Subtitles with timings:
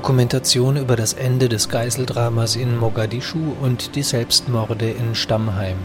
[0.00, 5.76] Dokumentation über das Ende des Geiseldramas in Mogadischu und die Selbstmorde in Stammheim.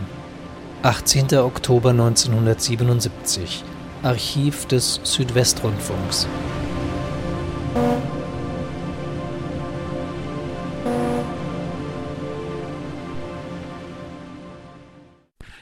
[0.83, 1.33] 18.
[1.39, 3.65] Oktober 1977.
[4.03, 6.29] Archiv des Südwestrundfunks.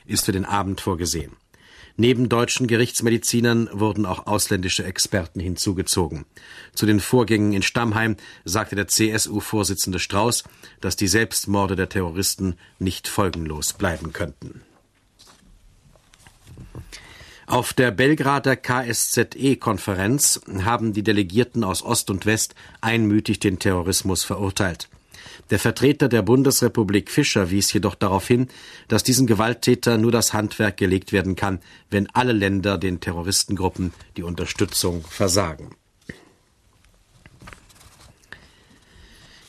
[0.06, 1.43] Ist für den Abend vorgesehen.
[1.96, 6.26] Neben deutschen Gerichtsmedizinern wurden auch ausländische Experten hinzugezogen.
[6.74, 10.44] Zu den Vorgängen in Stammheim sagte der CSU-Vorsitzende Strauß,
[10.82, 14.62] dass die Selbstmorde der Terroristen nicht folgenlos bleiben könnten.
[17.46, 24.90] Auf der Belgrader KSZE-Konferenz haben die Delegierten aus Ost und West einmütig den Terrorismus verurteilt.
[25.50, 28.48] Der Vertreter der Bundesrepublik Fischer wies jedoch darauf hin,
[28.88, 34.24] dass diesen Gewalttäter nur das Handwerk gelegt werden kann, wenn alle Länder den Terroristengruppen die
[34.24, 35.76] Unterstützung versagen.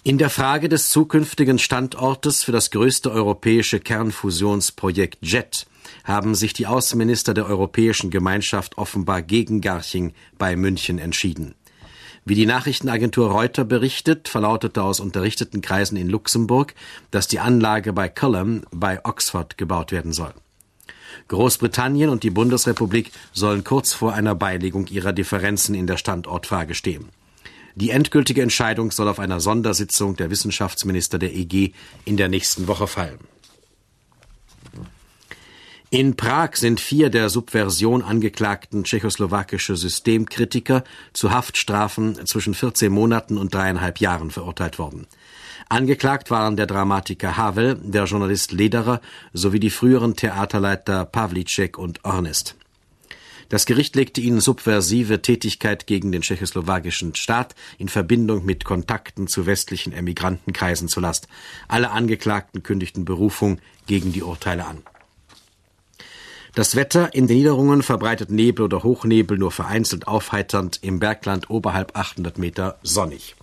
[0.06, 5.66] In der Frage des zukünftigen Standortes für das größte europäische Kernfusionsprojekt JET
[6.04, 11.54] haben sich die Außenminister der Europäischen Gemeinschaft offenbar gegen Garching bei München entschieden.
[12.26, 16.74] Wie die Nachrichtenagentur Reuter berichtet, verlautete aus unterrichteten Kreisen in Luxemburg,
[17.10, 20.32] dass die Anlage bei Culham bei Oxford gebaut werden soll.
[21.28, 27.10] Großbritannien und die Bundesrepublik sollen kurz vor einer Beilegung ihrer Differenzen in der Standortfrage stehen.
[27.76, 31.72] Die endgültige Entscheidung soll auf einer Sondersitzung der Wissenschaftsminister der EG
[32.04, 33.18] in der nächsten Woche fallen.
[35.94, 43.54] In Prag sind vier der Subversion angeklagten tschechoslowakische Systemkritiker zu Haftstrafen zwischen 14 Monaten und
[43.54, 45.06] dreieinhalb Jahren verurteilt worden.
[45.68, 49.00] Angeklagt waren der Dramatiker Havel, der Journalist Lederer
[49.32, 52.56] sowie die früheren Theaterleiter Pavlicek und Ernest.
[53.48, 59.46] Das Gericht legte ihnen subversive Tätigkeit gegen den tschechoslowakischen Staat in Verbindung mit Kontakten zu
[59.46, 61.28] westlichen Emigrantenkreisen zur Last.
[61.68, 64.82] Alle Angeklagten kündigten Berufung gegen die Urteile an.
[66.54, 71.98] Das Wetter in den Niederungen verbreitet Nebel oder Hochnebel nur vereinzelt aufheiternd, im Bergland oberhalb
[71.98, 73.34] 800 Meter sonnig.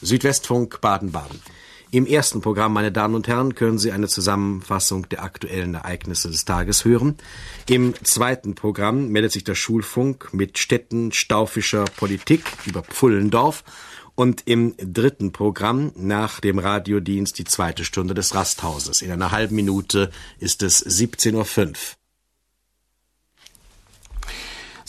[0.00, 1.42] Südwestfunk Baden-Baden.
[1.90, 6.44] Im ersten Programm, meine Damen und Herren, können Sie eine Zusammenfassung der aktuellen Ereignisse des
[6.44, 7.16] Tages hören.
[7.68, 13.64] Im zweiten Programm meldet sich der Schulfunk mit Städten staufischer Politik über Pfullendorf
[14.14, 19.02] und im dritten Programm nach dem Radiodienst die zweite Stunde des Rasthauses.
[19.02, 22.01] In einer halben Minute ist es 17.05 Uhr.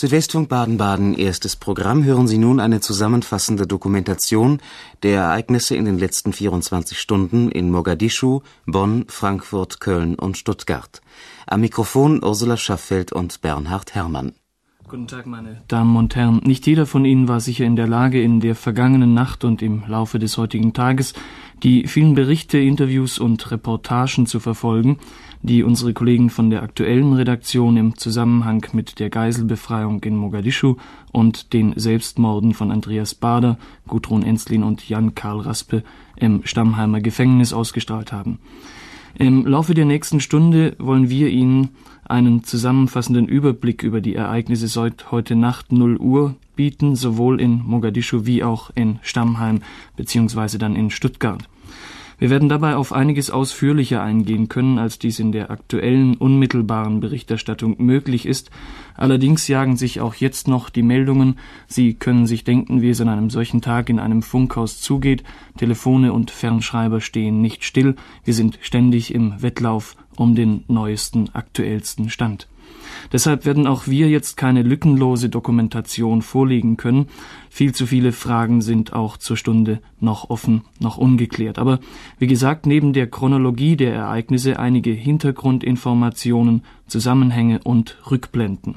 [0.03, 4.59] Südwestfunk Baden-Baden, erstes Programm, hören Sie nun eine zusammenfassende Dokumentation
[5.01, 10.99] der Ereignisse in den letzten 24 Stunden in Mogadischu, Bonn, Frankfurt, Köln und Stuttgart.
[11.47, 14.33] Am Mikrofon Ursula Schaffeld und Bernhard Herrmann.
[14.89, 16.41] Guten Tag, meine Damen und Herren.
[16.43, 19.83] Nicht jeder von Ihnen war sicher in der Lage, in der vergangenen Nacht und im
[19.87, 21.13] Laufe des heutigen Tages
[21.63, 24.99] die vielen Berichte, Interviews und Reportagen zu verfolgen,
[25.43, 30.77] die unsere Kollegen von der aktuellen Redaktion im Zusammenhang mit der Geiselbefreiung in Mogadischu
[31.11, 35.83] und den Selbstmorden von Andreas Bader, Gudrun Enslin und Jan Karl Raspe
[36.15, 38.39] im Stammheimer Gefängnis ausgestrahlt haben.
[39.15, 41.69] Im Laufe der nächsten Stunde wollen wir Ihnen
[42.05, 48.25] einen zusammenfassenden Überblick über die Ereignisse seit heute Nacht 0 Uhr bieten, sowohl in Mogadischu
[48.25, 49.61] wie auch in Stammheim
[49.97, 50.57] bzw.
[50.57, 51.43] dann in Stuttgart.
[52.23, 57.75] Wir werden dabei auf einiges ausführlicher eingehen können, als dies in der aktuellen unmittelbaren Berichterstattung
[57.79, 58.49] möglich ist.
[58.95, 61.37] Allerdings jagen sich auch jetzt noch die Meldungen.
[61.67, 65.25] Sie können sich denken, wie es an einem solchen Tag in einem Funkhaus zugeht.
[65.57, 67.95] Telefone und Fernschreiber stehen nicht still.
[68.23, 72.47] Wir sind ständig im Wettlauf um den neuesten, aktuellsten Stand.
[73.11, 77.07] Deshalb werden auch wir jetzt keine lückenlose Dokumentation vorlegen können.
[77.49, 81.59] Viel zu viele Fragen sind auch zur Stunde noch offen, noch ungeklärt.
[81.59, 81.79] Aber
[82.19, 88.75] wie gesagt, neben der Chronologie der Ereignisse einige Hintergrundinformationen, Zusammenhänge und Rückblenden.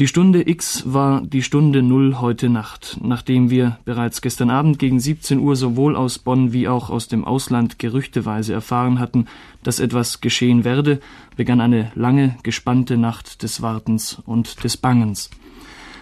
[0.00, 4.98] Die Stunde X war die Stunde Null heute Nacht, nachdem wir bereits gestern Abend gegen
[4.98, 9.26] 17 Uhr sowohl aus Bonn wie auch aus dem Ausland gerüchteweise erfahren hatten,
[9.62, 11.00] dass etwas geschehen werde,
[11.36, 15.28] begann eine lange, gespannte Nacht des Wartens und des Bangens.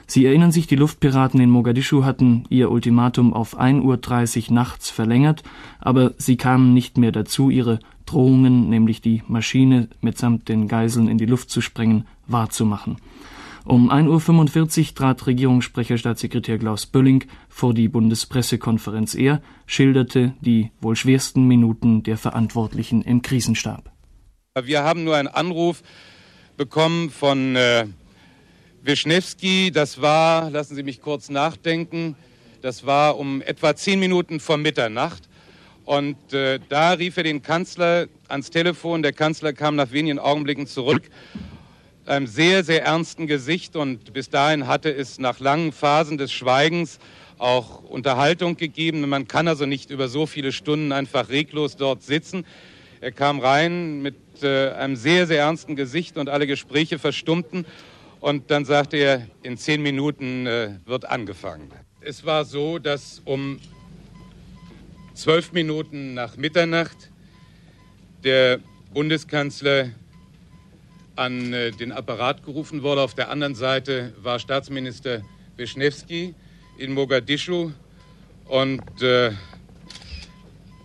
[0.06, 5.42] Sie erinnern sich, die Luftpiraten in Mogadischu hatten ihr Ultimatum auf 1.30 Uhr nachts verlängert,
[5.80, 11.18] aber sie kamen nicht mehr dazu, ihre Drohungen, nämlich die Maschine mitsamt den Geiseln in
[11.18, 12.98] die Luft zu sprengen, wahrzumachen.
[13.68, 19.14] Um 1.45 Uhr trat Regierungssprecher Staatssekretär Klaus Bölling vor die Bundespressekonferenz.
[19.14, 23.92] Er schilderte die wohl schwersten Minuten der Verantwortlichen im Krisenstab.
[24.58, 25.82] Wir haben nur einen Anruf
[26.56, 27.84] bekommen von äh,
[28.82, 29.70] Wischnewski.
[29.70, 32.16] Das war, lassen Sie mich kurz nachdenken,
[32.62, 35.28] Das war um etwa zehn Minuten vor Mitternacht.
[35.84, 39.02] Und äh, da rief er den Kanzler ans Telefon.
[39.02, 41.02] Der Kanzler kam nach wenigen Augenblicken zurück,
[42.08, 43.76] einem sehr, sehr ernsten Gesicht.
[43.76, 46.98] Und bis dahin hatte es nach langen Phasen des Schweigens
[47.38, 49.08] auch Unterhaltung gegeben.
[49.08, 52.44] Man kann also nicht über so viele Stunden einfach reglos dort sitzen.
[53.00, 57.64] Er kam rein mit äh, einem sehr, sehr ernsten Gesicht und alle Gespräche verstummten.
[58.20, 61.70] Und dann sagte er, in zehn Minuten äh, wird angefangen.
[62.00, 63.60] Es war so, dass um
[65.14, 67.10] zwölf Minuten nach Mitternacht
[68.24, 68.58] der
[68.92, 69.90] Bundeskanzler
[71.18, 73.02] an äh, den Apparat gerufen wurde.
[73.02, 75.22] Auf der anderen Seite war Staatsminister
[75.56, 76.34] Wischnewski
[76.78, 77.72] in Mogadischu
[78.46, 79.32] und äh,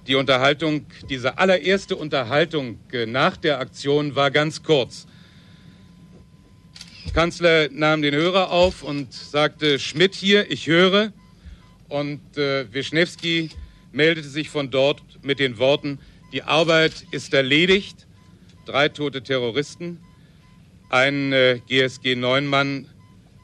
[0.08, 5.06] die Unterhaltung, diese allererste Unterhaltung äh, nach der Aktion war ganz kurz.
[7.06, 11.14] Der Kanzler nahm den Hörer auf und sagte, Schmidt hier, ich höre.
[11.90, 13.52] Und äh, Wischnewski
[13.92, 16.00] meldete sich von dort mit den Worten,
[16.32, 18.08] die Arbeit ist erledigt,
[18.66, 20.00] drei tote Terroristen,
[20.94, 22.88] ein äh, GSG-9-Mann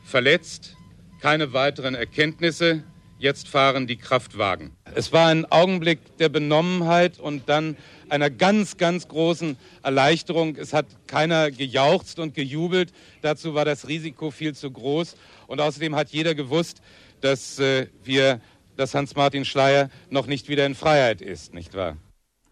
[0.03, 0.77] verletzt,
[1.19, 2.83] keine weiteren Erkenntnisse,
[3.17, 4.71] jetzt fahren die Kraftwagen.
[4.93, 7.75] Es war ein Augenblick der Benommenheit und dann
[8.07, 10.57] einer ganz, ganz großen Erleichterung.
[10.57, 12.93] Es hat keiner gejauchzt und gejubelt.
[13.23, 15.15] Dazu war das Risiko viel zu groß.
[15.47, 16.83] Und außerdem hat jeder gewusst,
[17.21, 18.41] dass äh, wir
[18.77, 21.97] dass Hans-Martin Schleier noch nicht wieder in Freiheit ist, nicht wahr?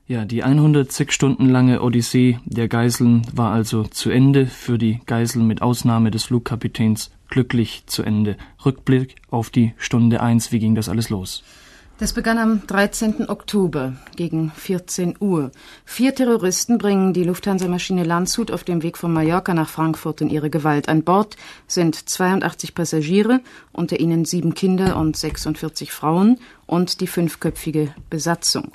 [0.10, 5.46] Ja, die 106 Stunden lange Odyssee der Geiseln war also zu Ende, für die Geiseln
[5.48, 8.38] mit Ausnahme des Flugkapitäns glücklich zu Ende.
[8.66, 11.44] Rückblick auf die Stunde 1, wie ging das alles los?
[11.98, 13.28] Das begann am 13.
[13.28, 15.52] Oktober gegen 14 Uhr.
[15.84, 20.50] Vier Terroristen bringen die Lufthansa-Maschine Landshut auf dem Weg von Mallorca nach Frankfurt in ihre
[20.50, 20.88] Gewalt.
[20.88, 23.42] An Bord sind 82 Passagiere,
[23.74, 28.72] unter ihnen sieben Kinder und 46 Frauen und die fünfköpfige Besatzung.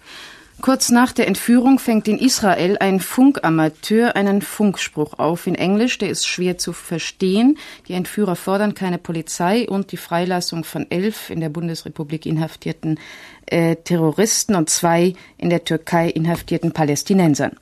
[0.63, 6.09] Kurz nach der Entführung fängt in Israel ein Funkamateur einen Funkspruch auf in Englisch, der
[6.09, 7.59] ist schwer zu verstehen.
[7.89, 13.01] Die Entführer fordern keine Polizei und die Freilassung von elf in der Bundesrepublik inhaftierten
[13.47, 17.57] äh, Terroristen und zwei in der Türkei inhaftierten Palästinensern.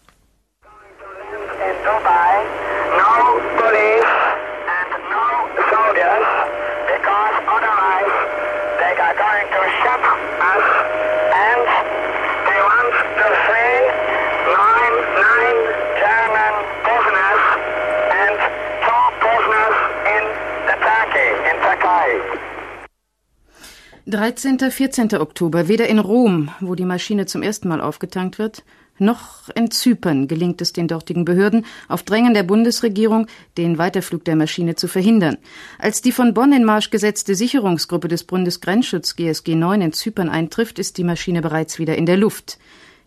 [24.10, 24.58] 13.
[24.70, 25.14] 14.
[25.14, 25.68] Oktober.
[25.68, 28.64] Weder in Rom, wo die Maschine zum ersten Mal aufgetankt wird,
[28.98, 34.36] noch in Zypern gelingt es den dortigen Behörden, auf Drängen der Bundesregierung den Weiterflug der
[34.36, 35.38] Maschine zu verhindern.
[35.78, 40.78] Als die von Bonn in Marsch gesetzte Sicherungsgruppe des Bundesgrenzschutz GSG 9 in Zypern eintrifft,
[40.78, 42.58] ist die Maschine bereits wieder in der Luft.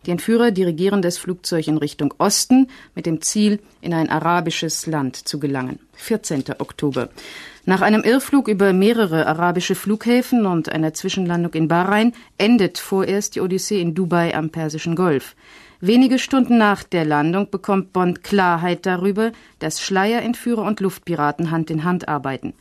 [0.05, 5.15] Die Entführer dirigieren das Flugzeug in Richtung Osten mit dem Ziel, in ein arabisches Land
[5.15, 5.79] zu gelangen.
[5.93, 6.43] 14.
[6.59, 7.09] Oktober.
[7.65, 13.41] Nach einem Irrflug über mehrere arabische Flughäfen und einer Zwischenlandung in Bahrain endet vorerst die
[13.41, 15.35] Odyssee in Dubai am Persischen Golf.
[15.79, 21.83] Wenige Stunden nach der Landung bekommt Bond Klarheit darüber, dass Schleierentführer und Luftpiraten Hand in
[21.83, 22.53] Hand arbeiten.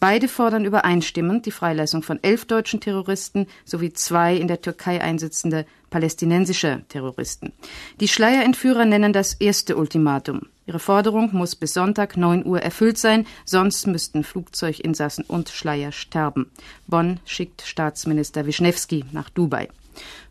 [0.00, 5.66] Beide fordern übereinstimmend die Freilassung von elf deutschen Terroristen sowie zwei in der Türkei einsitzende
[5.90, 7.52] palästinensische Terroristen.
[8.00, 10.42] Die Schleierentführer nennen das erste Ultimatum.
[10.66, 16.50] Ihre Forderung muss bis Sonntag 9 Uhr erfüllt sein, sonst müssten Flugzeuginsassen und Schleier sterben.
[16.86, 19.68] Bonn schickt Staatsminister Wischnewski nach Dubai.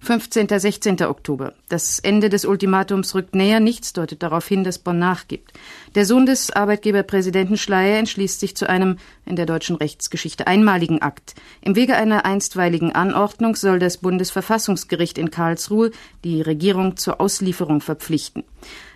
[0.02, 0.48] 15.
[0.48, 1.02] 16.
[1.04, 1.54] Oktober.
[1.68, 3.60] Das Ende des Ultimatums rückt näher.
[3.60, 5.52] Nichts deutet darauf hin, dass Bonn nachgibt.
[5.96, 11.36] Der Sohn des Arbeitgeberpräsidenten Schleier entschließt sich zu einem in der deutschen Rechtsgeschichte einmaligen Akt.
[11.62, 15.92] Im Wege einer einstweiligen Anordnung soll das Bundesverfassungsgericht in Karlsruhe
[16.24, 18.44] die Regierung zur Auslieferung verpflichten.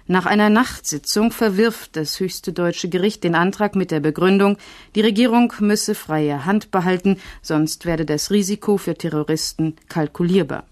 [0.05, 4.57] Nach einer Nachtsitzung verwirft das höchste deutsche Gericht den Antrag mit der Begründung,
[4.95, 10.65] die Regierung müsse freie Hand behalten, sonst werde das Risiko für Terroristen kalkulierbar.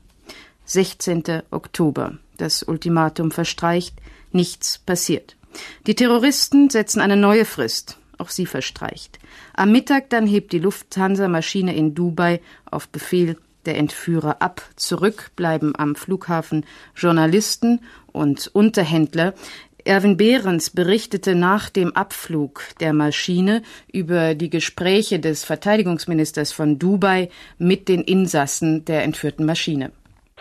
[0.66, 1.44] 16.
[1.50, 2.18] Oktober.
[2.38, 3.96] Das Ultimatum verstreicht,
[4.34, 5.38] nichts passiert.
[5.88, 7.98] Die Terroristen setzen eine neue Frist.
[8.18, 9.20] Auch sie verstreicht.
[9.54, 14.62] Am Mittag dann hebt die Lufthansa-Maschine in Dubai auf Befehl der Entführer ab.
[14.75, 16.65] Zurück bleiben am Flughafen
[16.96, 19.34] Journalisten und Unterhändler.
[19.86, 27.30] Erwin Behrens berichtete nach dem Abflug der Maschine über die Gespräche des Verteidigungsministers von Dubai
[27.58, 29.91] mit den Insassen der entführten Maschine.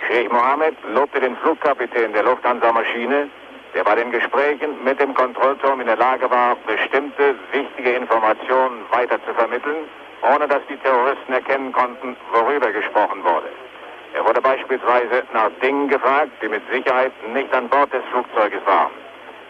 [0.09, 3.29] Sheikh Mohammed lobte den Flugkapitän der Lufthansa-Maschine,
[3.75, 9.19] der bei den Gesprächen mit dem Kontrollturm in der Lage war, bestimmte wichtige Informationen weiter
[9.25, 9.87] zu vermitteln
[10.23, 13.49] ohne dass die Terroristen erkennen konnten, worüber gesprochen wurde.
[14.15, 18.91] Er wurde beispielsweise nach Dingen gefragt, die mit Sicherheit nicht an Bord des Flugzeuges waren.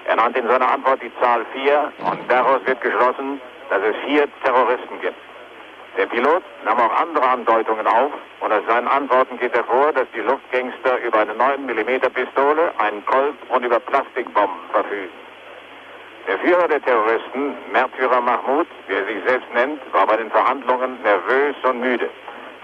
[0.06, 4.28] Er nannte in seiner Antwort die Zahl 4 und daraus wird geschlossen, dass es vier
[4.42, 5.16] Terroristen gibt.
[5.96, 10.20] Der Pilot nahm auch andere Andeutungen auf und aus seinen Antworten geht hervor, dass die
[10.20, 15.10] Luftgangster über eine 9 mm Pistole, einen Colt und über Plastikbomben verfügen.
[16.26, 21.02] Der Führer der Terroristen, Märtyrer Mahmoud, wie er sich selbst nennt, war bei den Verhandlungen
[21.02, 22.08] nervös und müde.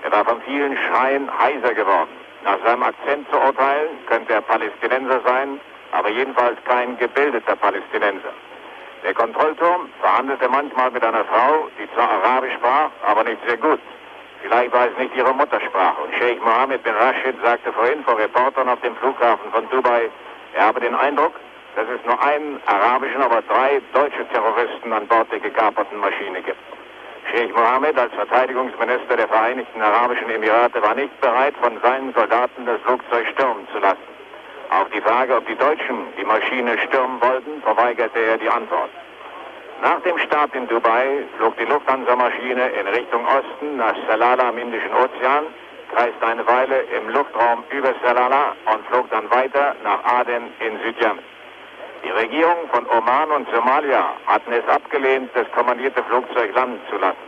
[0.02, 2.10] Er war von vielen Schreien heiser geworden.
[2.44, 5.60] Nach seinem Akzent zu urteilen, könnte er Palästinenser sein,
[5.92, 8.32] aber jedenfalls kein gebildeter Palästinenser.
[9.02, 13.80] Der Kontrollturm verhandelte manchmal mit einer Frau, die zwar Arabisch sprach, aber nicht sehr gut.
[14.42, 16.02] Vielleicht war es nicht ihre Muttersprache.
[16.02, 20.10] Und Sheikh Mohammed bin Rashid sagte vorhin vor Reportern auf dem Flughafen von Dubai,
[20.54, 21.32] er habe den Eindruck,
[21.76, 26.59] dass es nur einen arabischen, aber drei deutsche Terroristen an Bord der gekaperten Maschine gibt.
[27.30, 32.80] Sheikh Mohammed als Verteidigungsminister der Vereinigten Arabischen Emirate war nicht bereit, von seinen Soldaten das
[32.80, 34.09] Flugzeug stürmen zu lassen.
[34.71, 38.90] Auf die Frage, ob die Deutschen die Maschine stürmen wollten, verweigerte er die Antwort.
[39.83, 44.95] Nach dem Start in Dubai flog die Lufthansa-Maschine in Richtung Osten nach Salalah am Indischen
[44.95, 45.45] Ozean,
[45.92, 51.35] kreiste eine Weile im Luftraum über Salalah und flog dann weiter nach Aden in Südjemen.
[52.06, 57.18] Die Regierung von Oman und Somalia hatten es abgelehnt, das kommandierte Flugzeug landen zu lassen.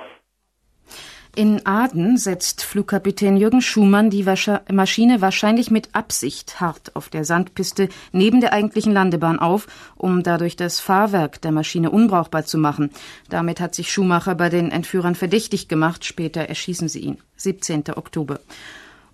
[1.34, 4.24] In Aden setzt Flugkapitän Jürgen Schumann die
[4.70, 9.66] Maschine wahrscheinlich mit Absicht hart auf der Sandpiste neben der eigentlichen Landebahn auf,
[9.96, 12.90] um dadurch das Fahrwerk der Maschine unbrauchbar zu machen.
[13.30, 16.04] Damit hat sich Schumacher bei den Entführern verdächtig gemacht.
[16.04, 17.18] Später erschießen sie ihn.
[17.36, 17.84] 17.
[17.96, 18.38] Oktober.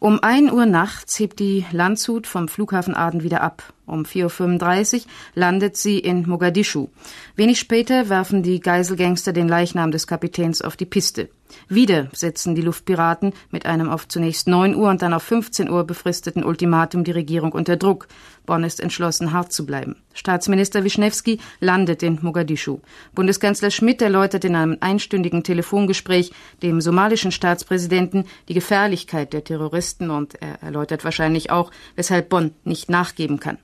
[0.05, 3.73] Um 1 Uhr nachts hebt die Landshut vom Flughafen Aden wieder ab.
[3.87, 5.03] Um 4.35 Uhr
[5.35, 6.89] landet sie in Mogadischu.
[7.37, 11.31] Wenig später werfen die Geiselgangster den Leichnam des Kapitäns auf die Piste.
[11.69, 15.85] Wieder setzen die Luftpiraten mit einem auf zunächst 9 Uhr und dann auf 15 Uhr
[15.85, 18.09] befristeten Ultimatum die Regierung unter Druck.
[18.47, 19.97] Bonn ist entschlossen, hart zu bleiben.
[20.13, 22.81] Staatsminister Wischnewski landet in Mogadischu.
[23.15, 26.33] Bundeskanzler Schmidt erläutert in einem einstündigen Telefongespräch
[26.63, 32.91] dem somalischen Staatspräsidenten die Gefährlichkeit der Terroristen und er erläutert wahrscheinlich auch, weshalb Bonn nicht
[32.91, 33.59] nachgeben kann.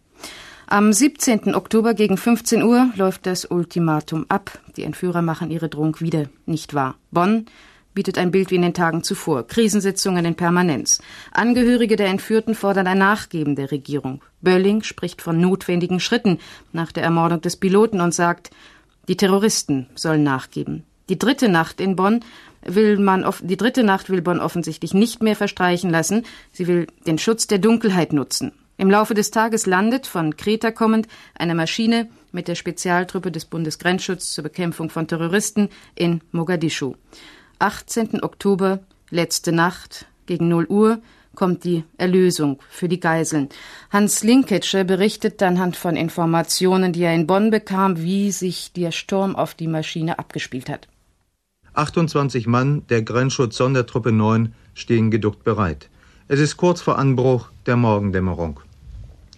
[0.72, 1.56] Am 17.
[1.56, 4.60] Oktober gegen 15 Uhr läuft das Ultimatum ab.
[4.76, 6.94] Die Entführer machen ihre Drohung wieder nicht wahr.
[7.10, 7.46] Bonn
[7.94, 9.46] bietet ein Bild wie in den Tagen zuvor.
[9.46, 11.00] Krisensitzungen in Permanenz.
[11.32, 14.22] Angehörige der Entführten fordern ein Nachgeben der Regierung.
[14.40, 16.38] Bölling spricht von notwendigen Schritten
[16.72, 18.50] nach der Ermordung des Piloten und sagt,
[19.08, 20.84] die Terroristen sollen nachgeben.
[21.08, 22.20] Die dritte Nacht in Bonn
[22.62, 26.24] will man die dritte Nacht will Bonn offensichtlich nicht mehr verstreichen lassen.
[26.52, 28.52] Sie will den Schutz der Dunkelheit nutzen.
[28.76, 34.32] Im Laufe des Tages landet, von Kreta kommend, eine Maschine mit der Spezialtruppe des Bundesgrenzschutzes
[34.32, 36.94] zur Bekämpfung von Terroristen in Mogadischu.
[37.60, 38.22] 18.
[38.22, 40.98] Oktober, letzte Nacht, gegen 0 Uhr,
[41.34, 43.50] kommt die Erlösung für die Geiseln.
[43.90, 49.36] Hans Linketscher berichtet anhand von Informationen, die er in Bonn bekam, wie sich der Sturm
[49.36, 50.88] auf die Maschine abgespielt hat.
[51.74, 55.90] 28 Mann der Grenzschutz Sondertruppe 9 stehen geduckt bereit.
[56.28, 58.60] Es ist kurz vor Anbruch der Morgendämmerung.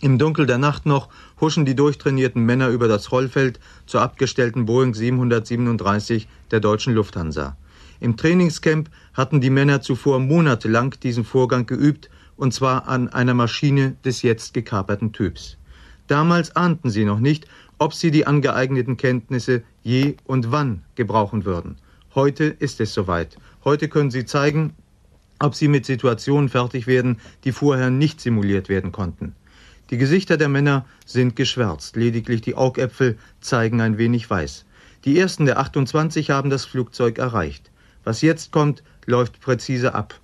[0.01, 1.09] Im Dunkel der Nacht noch
[1.41, 7.57] huschen die durchtrainierten Männer über das Rollfeld zur abgestellten Boeing 737 der deutschen Lufthansa.
[8.03, 13.95] Im Trainingscamp hatten die Männer zuvor monatelang diesen Vorgang geübt, und zwar an einer Maschine
[14.05, 15.57] des jetzt gekaperten Typs.
[16.09, 17.47] Damals ahnten sie noch nicht,
[17.79, 21.77] ob sie die angeeigneten Kenntnisse je und wann gebrauchen würden.
[22.13, 23.37] Heute ist es soweit.
[23.65, 24.75] Heute können sie zeigen,
[25.39, 29.37] ob sie mit Situationen fertig werden, die vorher nicht simuliert werden konnten.
[29.91, 34.65] Die Gesichter der Männer sind geschwärzt, lediglich die Augäpfel zeigen ein wenig weiß.
[35.05, 37.72] Die ersten der 28 haben das Flugzeug erreicht.
[38.05, 40.19] Was jetzt kommt, läuft präzise ab.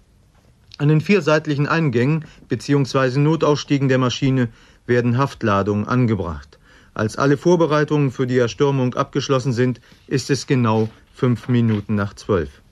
[0.79, 3.19] An den vier seitlichen Eingängen bzw.
[3.19, 4.49] Notausstiegen der Maschine
[4.87, 6.59] werden Haftladungen angebracht.
[6.95, 12.63] Als alle Vorbereitungen für die Erstürmung abgeschlossen sind, ist es genau fünf Minuten nach zwölf.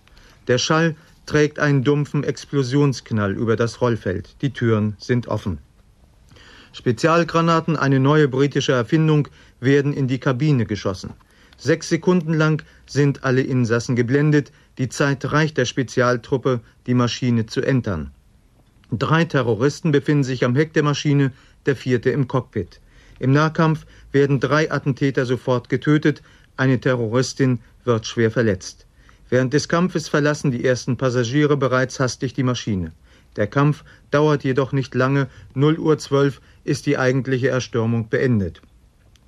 [0.48, 0.96] Der Schall
[1.26, 4.36] trägt einen dumpfen Explosionsknall über das Rollfeld.
[4.42, 5.58] Die Türen sind offen.
[6.72, 9.28] Spezialgranaten, eine neue britische Erfindung,
[9.60, 11.14] werden in die Kabine geschossen.
[11.58, 14.52] Sechs Sekunden lang sind alle Insassen geblendet.
[14.78, 18.10] Die Zeit reicht der Spezialtruppe, die Maschine zu entern.
[18.92, 21.32] Drei Terroristen befinden sich am Heck der Maschine,
[21.64, 22.80] der vierte im Cockpit.
[23.18, 26.22] Im Nahkampf werden drei Attentäter sofort getötet,
[26.56, 28.86] eine Terroristin wird schwer verletzt.
[29.28, 32.92] Während des Kampfes verlassen die ersten Passagiere bereits hastig die Maschine.
[33.36, 38.62] Der Kampf dauert jedoch nicht lange, 0 Uhr 12 ist die eigentliche Erstürmung beendet.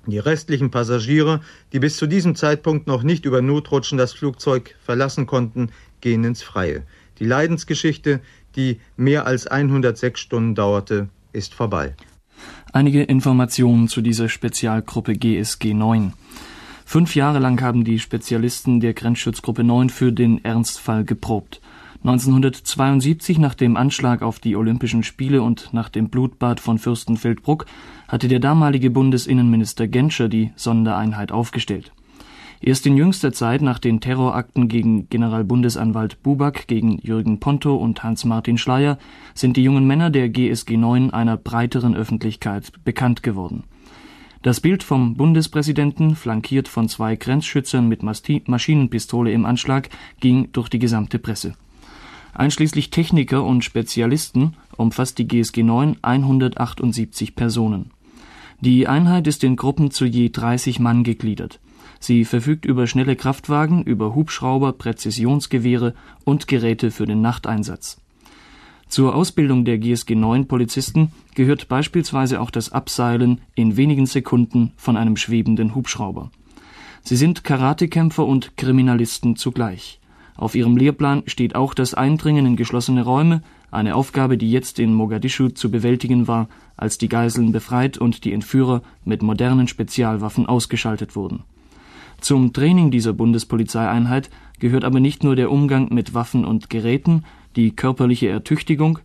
[0.05, 1.41] Die restlichen Passagiere,
[1.73, 6.41] die bis zu diesem Zeitpunkt noch nicht über Notrutschen das Flugzeug verlassen konnten, gehen ins
[6.41, 6.83] Freie.
[7.19, 8.21] Die Leidensgeschichte,
[8.55, 11.95] die mehr als 106 Stunden dauerte, ist vorbei.
[12.71, 16.13] Einige Informationen zu dieser Spezialgruppe GSG 9.
[16.85, 21.61] Fünf Jahre lang haben die Spezialisten der Grenzschutzgruppe 9 für den Ernstfall geprobt.
[22.01, 27.65] 1972 nach dem Anschlag auf die Olympischen Spiele und nach dem Blutbad von Fürstenfeldbruck
[28.07, 31.91] hatte der damalige Bundesinnenminister Genscher die Sondereinheit aufgestellt.
[32.61, 38.57] Erst in jüngster Zeit nach den Terrorakten gegen Generalbundesanwalt Buback, gegen Jürgen Ponto und Hans-Martin
[38.57, 38.97] Schleyer
[39.33, 43.63] sind die jungen Männer der GSG 9 einer breiteren Öffentlichkeit bekannt geworden.
[44.41, 49.89] Das Bild vom Bundespräsidenten, flankiert von zwei Grenzschützern mit Maschinenpistole im Anschlag,
[50.21, 51.55] ging durch die gesamte Presse.
[52.33, 57.91] Einschließlich Techniker und Spezialisten umfasst die GSG 9 178 Personen.
[58.61, 61.59] Die Einheit ist in Gruppen zu je 30 Mann gegliedert.
[61.99, 65.93] Sie verfügt über schnelle Kraftwagen, über Hubschrauber, Präzisionsgewehre
[66.23, 67.99] und Geräte für den Nachteinsatz.
[68.87, 74.97] Zur Ausbildung der GSG 9 Polizisten gehört beispielsweise auch das Abseilen in wenigen Sekunden von
[74.97, 76.31] einem schwebenden Hubschrauber.
[77.03, 79.98] Sie sind Karatekämpfer und Kriminalisten zugleich.
[80.39, 84.93] Auf ihrem Lehrplan steht auch das Eindringen in geschlossene Räume, eine Aufgabe, die jetzt in
[84.93, 91.17] Mogadischu zu bewältigen war, als die Geiseln befreit und die Entführer mit modernen Spezialwaffen ausgeschaltet
[91.17, 91.43] wurden.
[92.21, 94.29] Zum Training dieser Bundespolizeieinheit
[94.59, 97.25] gehört aber nicht nur der Umgang mit Waffen und Geräten,
[97.57, 98.99] die körperliche Ertüchtigung,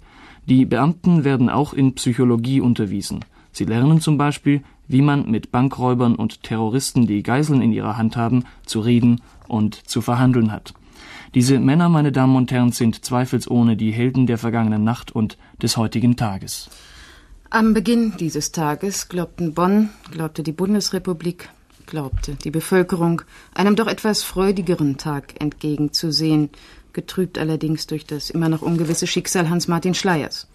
[0.47, 3.25] die Beamten werden auch in Psychologie unterwiesen.
[3.51, 8.17] Sie lernen zum Beispiel, wie man mit Bankräubern und Terroristen, die Geiseln in ihrer Hand
[8.17, 10.75] haben, zu reden und zu verhandeln hat.
[11.35, 15.77] Diese Männer, meine Damen und Herren, sind zweifelsohne die Helden der vergangenen Nacht und des
[15.77, 16.71] heutigen Tages.
[17.51, 21.49] Am Beginn dieses Tages glaubten Bonn, glaubte die Bundesrepublik,
[21.87, 23.23] glaubte die Bevölkerung,
[23.53, 26.51] einem doch etwas freudigeren Tag entgegenzusehen,
[26.93, 30.47] getrübt allerdings durch das immer noch ungewisse Schicksal Hans-Martin Schleiers.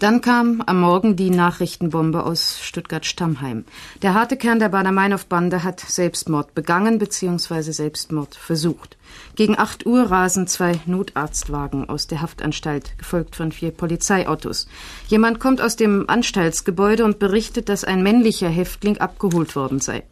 [0.00, 3.66] Dann kam am Morgen die Nachrichtenbombe aus Stuttgart-Stammheim.
[4.00, 7.70] Der harte Kern der Bader-Meinhof-Bande hat Selbstmord begangen bzw.
[7.70, 8.96] Selbstmord versucht.
[9.36, 14.68] Gegen 8 Uhr rasen zwei Notarztwagen aus der Haftanstalt, gefolgt von vier Polizeiautos.
[15.08, 20.04] Jemand kommt aus dem Anstaltsgebäude und berichtet, dass ein männlicher Häftling abgeholt worden sei.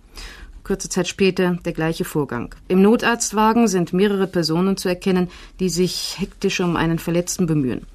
[0.64, 2.54] Kurze Zeit später der gleiche Vorgang.
[2.68, 7.86] Im Notarztwagen sind mehrere Personen zu erkennen, die sich hektisch um einen Verletzten bemühen.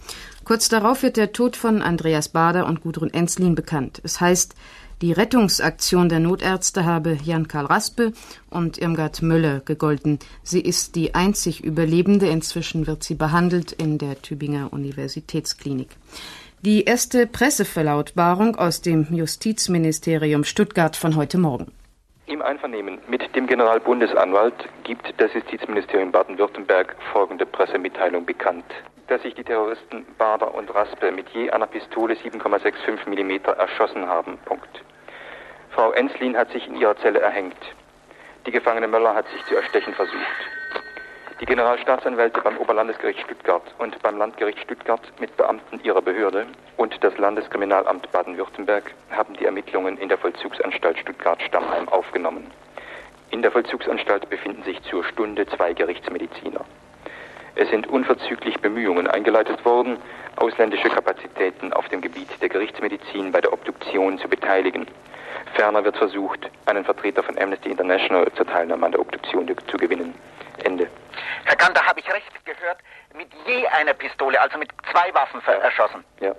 [0.43, 4.01] Kurz darauf wird der Tod von Andreas Bader und Gudrun Enslin bekannt.
[4.03, 4.56] Es heißt,
[5.01, 8.13] die Rettungsaktion der Notärzte habe Jan-Karl Raspe
[8.49, 10.19] und Irmgard Möller gegolten.
[10.43, 12.27] Sie ist die einzig Überlebende.
[12.27, 15.89] Inzwischen wird sie behandelt in der Tübinger Universitätsklinik.
[16.62, 21.67] Die erste Presseverlautbarung aus dem Justizministerium Stuttgart von heute Morgen.
[22.25, 28.65] Im Einvernehmen mit dem Generalbundesanwalt gibt das Justizministerium Baden-Württemberg folgende Pressemitteilung bekannt
[29.07, 34.38] dass sich die Terroristen Bader und Raspe mit je einer Pistole 7,65 mm erschossen haben.
[34.45, 34.83] Punkt.
[35.71, 37.57] Frau Enslin hat sich in ihrer Zelle erhängt.
[38.45, 40.17] Die Gefangene Möller hat sich zu erstechen versucht.
[41.43, 46.45] Die Generalstaatsanwälte beim Oberlandesgericht Stuttgart und beim Landgericht Stuttgart mit Beamten ihrer Behörde
[46.77, 52.49] und das Landeskriminalamt Baden-Württemberg haben die Ermittlungen in der Vollzugsanstalt Stuttgart-Stammheim aufgenommen.
[53.32, 56.62] In der Vollzugsanstalt befinden sich zur Stunde zwei Gerichtsmediziner.
[57.56, 59.97] Es sind unverzüglich Bemühungen eingeleitet worden,
[60.38, 64.88] ausländische Kapazitäten auf dem Gebiet der Gerichtsmedizin bei der Obduktion zu beteiligen.
[65.55, 70.13] Ferner wird versucht, einen Vertreter von Amnesty International zur Teilnahme an der Obduktion zu gewinnen.
[70.63, 70.87] Ende.
[71.45, 72.77] Herr Kanter, habe ich recht gehört?
[73.15, 76.03] Mit je einer Pistole, also mit zwei Waffen erschossen.
[76.19, 76.33] Ja.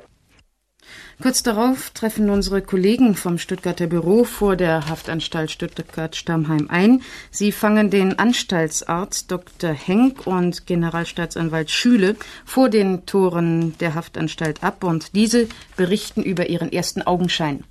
[1.22, 7.02] Kurz darauf treffen unsere Kollegen vom Stuttgarter Büro vor der Haftanstalt Stuttgart-Stammheim ein.
[7.30, 9.70] Sie fangen den Anstaltsarzt Dr.
[9.70, 16.72] Henk und Generalstaatsanwalt Schüle vor den Toren der Haftanstalt ab und diese berichten über ihren
[16.72, 17.64] ersten Augenschein.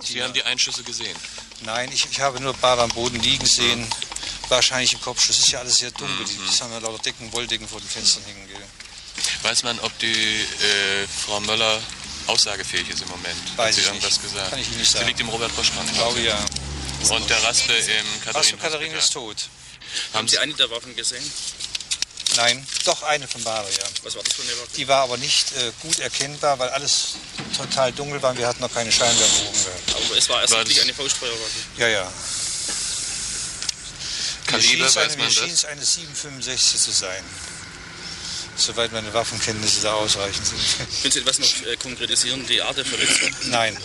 [0.00, 1.16] Sie haben die Einschüsse gesehen?
[1.60, 3.86] Nein, ich, ich habe nur Bar am Boden liegen sehen.
[4.48, 5.38] Wahrscheinlich im Kopfschuss.
[5.38, 6.26] Es ist ja alles sehr dunkel.
[6.26, 6.50] Mhm.
[6.50, 8.48] Die haben ja lauter Decken, Wolldecken vor den Fenstern hängen.
[8.48, 8.62] Gell.
[9.42, 11.80] Weiß man, ob die äh, Frau Möller
[12.26, 13.36] aussagefähig ist im Moment.
[13.56, 14.22] Weiß Hat sie ich irgendwas nicht.
[14.22, 14.50] gesagt?
[14.50, 15.04] Kann ich nicht sagen.
[15.04, 16.16] Sie liegt im Robert-Bosch-Krankenhaus.
[16.16, 16.38] Ich glaube
[17.08, 17.16] ja.
[17.16, 18.36] Und der Raspe im Katharin.
[18.36, 19.48] Raspe Katharin ist tot.
[20.14, 21.24] Haben Sie eine der Waffen gesehen?
[22.36, 23.84] Nein, doch eine von Bade, ja.
[24.02, 24.70] Was war das für eine Waffe?
[24.76, 27.14] Die war aber nicht äh, gut erkennbar, weil alles
[27.56, 29.94] total dunkel war und wir hatten noch keine Scheinwerfer oben gehabt.
[29.94, 31.58] Aber es war erst wirklich eine Faustfeuerwaffe?
[31.76, 32.12] Ja, ja.
[34.46, 37.24] Kaliber, mir schien weiß es man schien es eine 765 zu sein.
[38.56, 40.60] Soweit meine Waffenkenntnisse da ausreichend sind.
[41.00, 43.30] Können Sie etwas noch äh, konkretisieren, die Art der Verletzung?
[43.44, 43.76] Nein.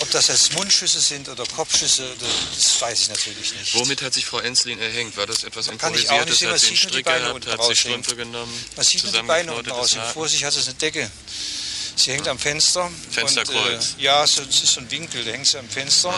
[0.00, 2.08] Ob das jetzt Mundschüsse sind oder Kopfschüsse,
[2.56, 3.74] das weiß ich natürlich nicht.
[3.74, 5.16] Womit hat sich Frau Enslin erhängt?
[5.16, 6.40] War das etwas Kann ich auch nicht Improvisiertes?
[6.40, 7.34] sehen, man Hat sie sieht nur die Strick Beine gehabt?
[7.34, 8.04] unten Hat sie raushängen.
[8.04, 8.64] Strümpfe genommen?
[8.76, 10.06] Man sieht nur die Beine unten zusammengeknotetes raus.
[10.06, 10.12] Haar?
[10.14, 11.10] Vor sich hat sie eine Decke.
[11.96, 12.92] Sie hängt am Fenster.
[13.10, 13.94] Fensterkreuz.
[13.94, 16.14] Und, äh, ja, so, es ist so ein Winkel, da hängt sie am Fenster.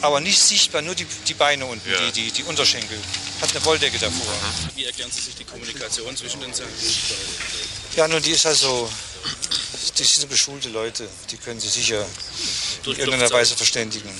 [0.00, 2.00] Aber nicht sichtbar, nur die, die Beine unten, Ja.
[2.10, 2.98] die, die, die Unterschenkel.
[3.40, 4.26] Hat eine Wolldecke davor.
[4.74, 6.68] Wie erklären Sie sich die Kommunikation zwischen den Zeilen?
[7.94, 8.90] Ja, nun, die ist also,
[9.98, 11.08] die sind beschulte Leute.
[11.30, 12.06] Die können sich sicher
[12.86, 14.10] in irgendeiner Weise verständigen.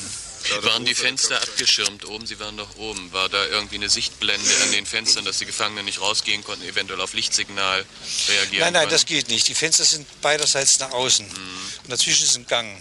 [0.62, 2.26] Waren die Fenster abgeschirmt oben?
[2.26, 3.12] Sie waren doch oben.
[3.12, 7.00] War da irgendwie eine Sichtblende an den Fenstern, dass die Gefangenen nicht rausgehen konnten, eventuell
[7.00, 7.84] auf Lichtsignal
[8.28, 8.90] reagieren Nein, nein, konnten?
[8.90, 9.48] das geht nicht.
[9.48, 11.26] Die Fenster sind beiderseits nach außen.
[11.26, 11.32] Mhm.
[11.84, 12.76] Und dazwischen ist ein Gang.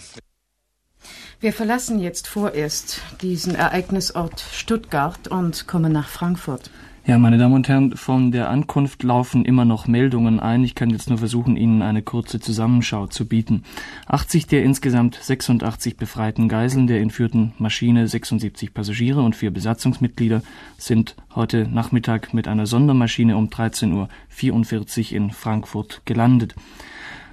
[1.40, 6.70] Wir verlassen jetzt vorerst diesen Ereignisort Stuttgart und kommen nach Frankfurt.
[7.06, 10.62] Ja, meine Damen und Herren, von der Ankunft laufen immer noch Meldungen ein.
[10.64, 13.64] Ich kann jetzt nur versuchen, Ihnen eine kurze Zusammenschau zu bieten.
[14.06, 20.42] 80 der insgesamt 86 befreiten Geiseln der entführten Maschine, 76 Passagiere und vier Besatzungsmitglieder
[20.76, 26.54] sind heute Nachmittag mit einer Sondermaschine um 13.44 Uhr in Frankfurt gelandet.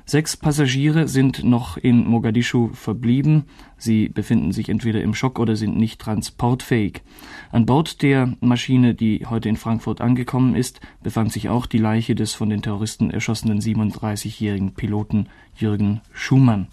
[0.10, 3.43] Sechs Passagiere sind noch in Mogadischu verblieben.
[3.78, 7.02] Sie befinden sich entweder im Schock oder sind nicht transportfähig.
[7.52, 12.15] An Bord der Maschine, die heute in Frankfurt angekommen ist, befand sich auch die Leiche
[12.15, 16.70] des von den Terroristen erschossenen 37-jährigen Piloten Jürgen Schumann.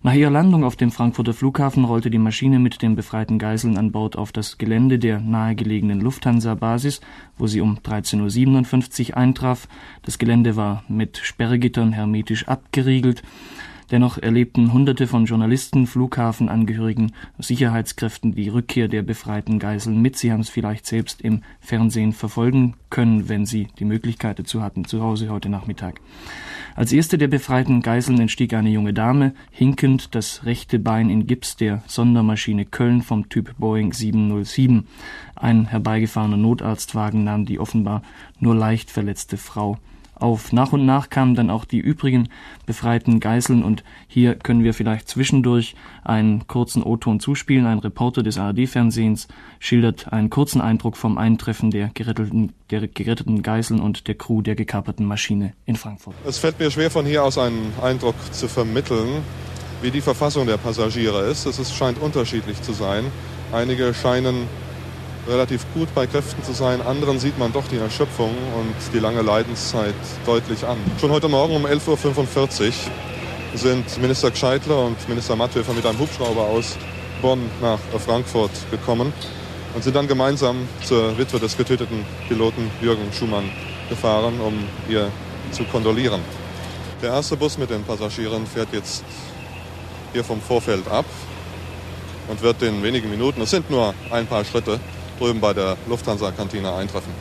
[0.00, 3.90] Nach ihrer Landung auf dem Frankfurter Flughafen rollte die Maschine mit den befreiten Geiseln an
[3.90, 7.00] Bord auf das Gelände der nahegelegenen Lufthansa-Basis,
[7.36, 9.66] wo sie um 13.57 Uhr eintraf.
[10.02, 13.24] Das Gelände war mit Sperrgittern hermetisch abgeriegelt.
[13.90, 20.16] Dennoch erlebten Hunderte von Journalisten, Flughafenangehörigen, Sicherheitskräften die Rückkehr der befreiten Geiseln mit.
[20.16, 24.84] Sie haben es vielleicht selbst im Fernsehen verfolgen können, wenn Sie die Möglichkeit dazu hatten,
[24.84, 26.00] zu Hause heute Nachmittag.
[26.74, 31.56] Als erste der befreiten Geiseln entstieg eine junge Dame, hinkend das rechte Bein in Gips
[31.56, 34.86] der Sondermaschine Köln vom Typ Boeing 707.
[35.34, 38.02] Ein herbeigefahrener Notarztwagen nahm die offenbar
[38.38, 39.78] nur leicht verletzte Frau
[40.22, 40.52] auf.
[40.52, 42.28] Nach und nach kamen dann auch die übrigen
[42.66, 47.66] befreiten Geiseln und hier können wir vielleicht zwischendurch einen kurzen O-Ton zuspielen.
[47.66, 49.28] Ein Reporter des ARD-Fernsehens
[49.58, 54.54] schildert einen kurzen Eindruck vom Eintreffen der geretteten, der geretteten Geiseln und der Crew der
[54.54, 56.14] gekaperten Maschine in Frankfurt.
[56.26, 59.22] Es fällt mir schwer, von hier aus einen Eindruck zu vermitteln,
[59.82, 61.46] wie die Verfassung der Passagiere ist.
[61.46, 63.04] Es scheint unterschiedlich zu sein.
[63.52, 64.46] Einige scheinen
[65.28, 66.80] relativ gut bei Kräften zu sein.
[66.80, 70.78] Anderen sieht man doch die Erschöpfung und die lange Leidenszeit deutlich an.
[71.00, 72.72] Schon heute Morgen um 11.45 Uhr
[73.54, 76.76] sind Minister Gscheidler und Minister Matthöfer mit einem Hubschrauber aus
[77.20, 79.12] Bonn nach Frankfurt gekommen
[79.74, 83.50] und sind dann gemeinsam zur Witwe des getöteten Piloten Jürgen Schumann
[83.88, 85.10] gefahren, um ihr
[85.50, 86.20] zu kondolieren.
[87.02, 89.04] Der erste Bus mit den Passagieren fährt jetzt
[90.12, 91.04] hier vom Vorfeld ab
[92.28, 94.80] und wird in wenigen Minuten, es sind nur ein paar Schritte,
[95.18, 97.12] drüben bei der Lufthansa-Kantine eintreffen.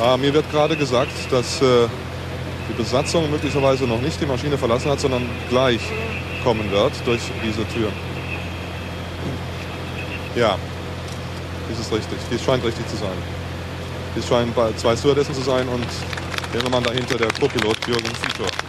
[0.00, 1.86] Ah, mir wird gerade gesagt, dass äh,
[2.68, 5.80] die Besatzung möglicherweise noch nicht die Maschine verlassen hat, sondern gleich
[6.42, 7.90] kommen wird durch diese Tür.
[10.34, 10.58] Ja,
[11.68, 12.18] dies ist richtig.
[12.30, 13.16] Dies scheint richtig zu sein.
[14.16, 15.86] Dies scheinen zwei Stewardessen zu sein und
[16.52, 18.63] der Mann dahinter, der Co-Pilot Jürgen Fischer.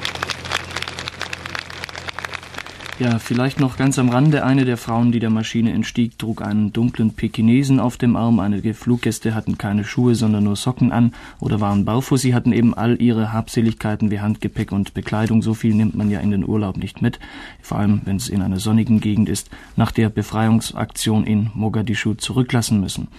[2.98, 4.46] Ja, vielleicht noch ganz am Rande.
[4.46, 8.40] Eine der Frauen, die der Maschine entstieg, trug einen dunklen Pekinesen auf dem Arm.
[8.40, 12.22] Einige Fluggäste hatten keine Schuhe, sondern nur Socken an oder waren barfuß.
[12.22, 15.42] Sie hatten eben all ihre Habseligkeiten wie Handgepäck und Bekleidung.
[15.42, 17.20] So viel nimmt man ja in den Urlaub nicht mit.
[17.62, 22.80] Vor allem, wenn es in einer sonnigen Gegend ist, nach der Befreiungsaktion in Mogadischu zurücklassen
[22.80, 23.10] müssen.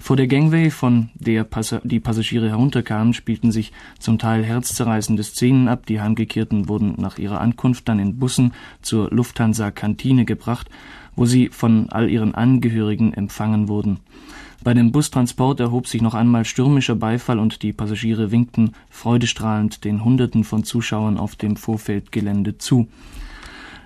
[0.00, 5.68] Vor der Gangway, von der Passa die Passagiere herunterkamen, spielten sich zum Teil herzzerreißende Szenen
[5.68, 5.86] ab.
[5.86, 10.70] Die Heimgekehrten wurden nach ihrer Ankunft dann in Bussen zur Lufthansa-Kantine gebracht,
[11.14, 14.00] wo sie von all ihren Angehörigen empfangen wurden.
[14.64, 20.04] Bei dem Bustransport erhob sich noch einmal stürmischer Beifall und die Passagiere winkten freudestrahlend den
[20.04, 22.88] Hunderten von Zuschauern auf dem Vorfeldgelände zu.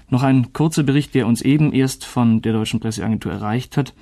[0.09, 3.95] Noch ein kurzer Bericht, der uns eben erst von der deutschen Presseagentur erreicht hat.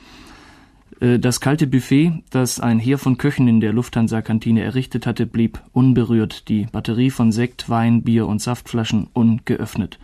[1.00, 6.48] Das kalte Buffet, das ein Heer von Köchen in der Lufthansa-Kantine errichtet hatte, blieb unberührt,
[6.48, 9.98] die Batterie von Sekt, Wein, Bier und Saftflaschen ungeöffnet.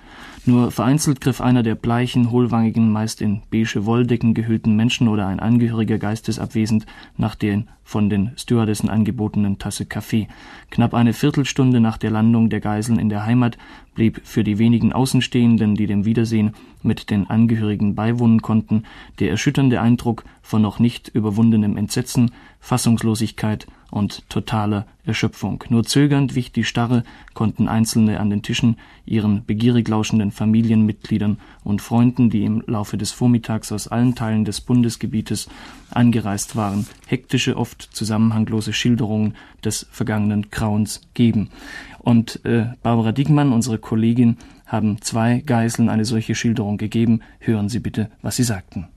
[0.48, 5.40] Nur vereinzelt griff einer der bleichen, hohlwangigen, meist in beige Wolldecken gehüllten Menschen oder ein
[5.40, 6.86] Angehöriger geistesabwesend
[7.18, 10.26] nach den von den Stewardessen angebotenen Tasse Kaffee.
[10.70, 13.58] Knapp eine Viertelstunde nach der Landung der Geiseln in der Heimat
[13.94, 18.84] blieb für die wenigen Außenstehenden, die dem Wiedersehen mit den Angehörigen beiwohnen konnten,
[19.18, 25.64] der erschütternde Eindruck von noch nicht überwundenem Entsetzen, Fassungslosigkeit und totaler Erschöpfung.
[25.70, 31.80] Nur zögernd wich die Starre, konnten Einzelne an den Tischen ihren begierig lauschenden Familienmitgliedern und
[31.80, 35.48] Freunden, die im Laufe des Vormittags aus allen Teilen des Bundesgebietes
[35.90, 41.50] angereist waren, hektische, oft zusammenhanglose Schilderungen des vergangenen Grauens geben.
[41.98, 47.20] Und äh, Barbara Diekmann, unsere Kollegin, haben zwei Geiseln eine solche Schilderung gegeben.
[47.40, 48.88] Hören Sie bitte, was sie sagten.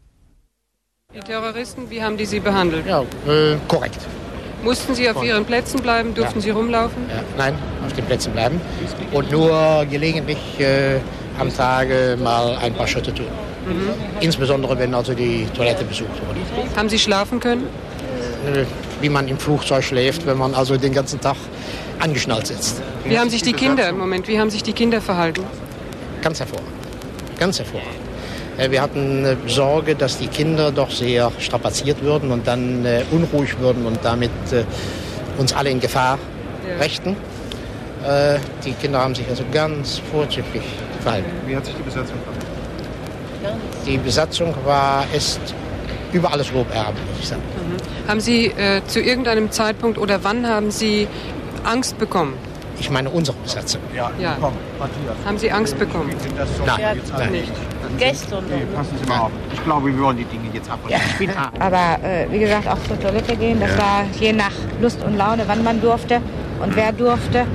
[1.13, 2.85] Die Terroristen, wie haben die Sie behandelt?
[2.85, 4.07] Ja, äh, korrekt.
[4.63, 5.23] Mussten Sie auf.
[5.23, 6.13] Ihren Plätzen bleiben?
[6.13, 6.43] Durften ja.
[6.43, 7.05] Sie rumlaufen?
[7.09, 8.61] Ja, nein, auf den Plätzen bleiben.
[9.11, 10.99] Und nur gelegentlich äh,
[11.39, 13.25] am Tage mal ein paar Schritte tun.
[13.65, 13.89] Mhm.
[14.19, 16.39] Insbesondere, wenn also die Toilette besucht wurde.
[16.75, 17.67] Haben Sie schlafen können?
[18.45, 18.65] Äh,
[19.01, 21.37] wie man im Flugzeug schläft, wenn man also den ganzen Tag
[21.99, 22.81] angeschnallt sitzt.
[23.05, 25.43] Wie haben sich die Kinder, im Moment, wie haben sich die Kinder verhalten?
[26.21, 26.71] Ganz hervorragend.
[27.39, 28.10] Ganz hervorragend.
[28.57, 33.03] Äh, wir hatten äh, Sorge, dass die Kinder doch sehr strapaziert würden und dann äh,
[33.11, 34.31] unruhig würden und damit
[35.37, 36.17] uns alle in Gefahr
[36.67, 36.77] ja.
[36.77, 37.15] brächten.
[38.65, 40.63] Die Kinder haben sich also ganz vorzüglich
[41.01, 41.29] verhalten.
[41.45, 43.61] Wie hat sich die Besatzung verhalten?
[43.85, 45.39] Die Besatzung war, ist
[46.11, 47.43] über alles Lob erhaben, muss ich sagen.
[47.43, 48.09] Mhm.
[48.09, 51.07] Haben Sie äh, zu irgendeinem Zeitpunkt oder wann haben Sie
[51.63, 52.33] Angst bekommen?
[52.79, 53.81] Ich meine unsere Besatzung.
[53.95, 54.35] Ja, ja.
[54.41, 54.53] Komm,
[55.23, 56.09] Haben Sie Angst bekommen?
[56.65, 57.31] Nein, nein.
[57.31, 57.51] nicht
[57.97, 58.43] gestern.
[58.47, 59.31] Nee, passen Sie mal auf.
[59.53, 61.01] Ich glaube, wir wollen die Dinge jetzt abbrechen.
[61.19, 61.51] Ja.
[61.59, 63.77] Aber äh, wie gesagt, auch zur Toilette gehen, das ja.
[63.77, 66.21] war je nach Lust und Laune, wann man durfte
[66.61, 67.45] und wer durfte.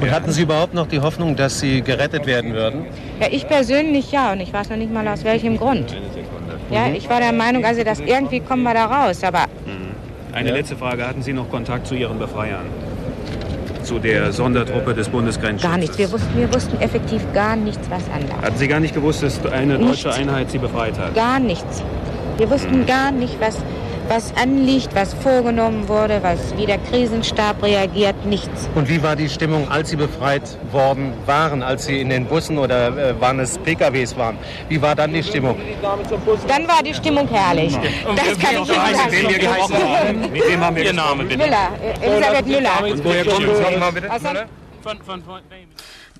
[0.00, 2.86] Und hatten Sie überhaupt noch die Hoffnung, dass Sie gerettet werden würden?
[3.20, 4.32] Ja, ich persönlich ja.
[4.32, 5.94] Und ich weiß noch nicht mal aus welchem Grund.
[6.70, 9.22] Ja, ich war der Meinung, also dass irgendwie kommen wir da raus.
[9.22, 9.44] Aber.
[10.32, 11.06] Eine letzte Frage.
[11.06, 12.66] Hatten Sie noch Kontakt zu Ihren Befreiern?
[13.90, 15.68] Zu der Sondertruppe des Bundesgrenzschutzes?
[15.68, 15.98] Gar nichts.
[15.98, 18.40] Wir wussten, wir wussten effektiv gar nichts, was anlag.
[18.40, 20.18] Hatten Sie gar nicht gewusst, dass eine deutsche nichts.
[20.20, 21.12] Einheit Sie befreit hat?
[21.16, 21.82] Gar nichts.
[22.36, 22.86] Wir wussten hm.
[22.86, 23.56] gar nicht, was,
[24.10, 28.68] was anliegt, was vorgenommen wurde, was, wie der Krisenstab reagiert, nichts.
[28.74, 30.42] Und wie war die Stimmung, als Sie befreit
[30.72, 34.36] worden waren, als Sie in den Bussen oder äh, waren es PKWs waren?
[34.68, 35.56] Wie war dann die Stimmung?
[36.48, 37.76] Dann war die Stimmung herrlich.
[37.76, 40.20] Und das kann ich Ihnen sagen.
[40.32, 41.38] Mit wem haben wir Ihr Name bitte?
[41.38, 41.68] Müller,
[42.02, 42.82] Elisabeth Müller.
[42.82, 43.76] Und woher kommen Sie?
[43.78, 44.08] Mal bitte?
[44.08, 44.46] Müller?
[44.82, 45.40] Von, von, von,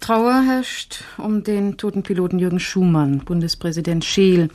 [0.00, 3.18] Trauer herrscht um den toten Piloten Jürgen Schumann.
[3.18, 4.48] Bundespräsident Scheel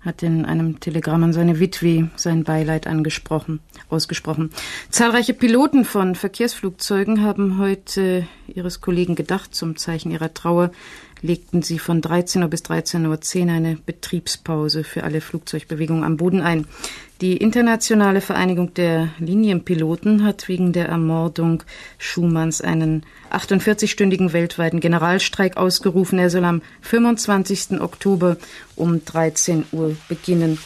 [0.00, 3.58] hat in einem Telegramm an seine Witwe sein Beileid angesprochen,
[3.90, 4.50] ausgesprochen.
[4.90, 9.56] Zahlreiche Piloten von Verkehrsflugzeugen haben heute ihres Kollegen gedacht.
[9.56, 10.70] Zum Zeichen ihrer Trauer
[11.22, 16.40] legten sie von 13 Uhr bis 13.10 Uhr eine Betriebspause für alle Flugzeugbewegungen am Boden
[16.40, 16.66] ein.
[17.20, 21.62] Die Internationale Vereinigung der Linienpiloten hat wegen der Ermordung
[21.96, 26.18] Schumanns einen 48-stündigen weltweiten Generalstreik ausgerufen.
[26.18, 27.80] Er soll am 25.
[27.80, 28.36] Oktober
[28.74, 30.58] um 13 Uhr beginnen.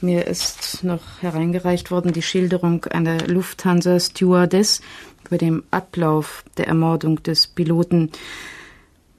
[0.00, 4.82] Mir ist noch hereingereicht worden die Schilderung einer Lufthansa Stewardess
[5.26, 8.12] über den Ablauf der Ermordung des Piloten.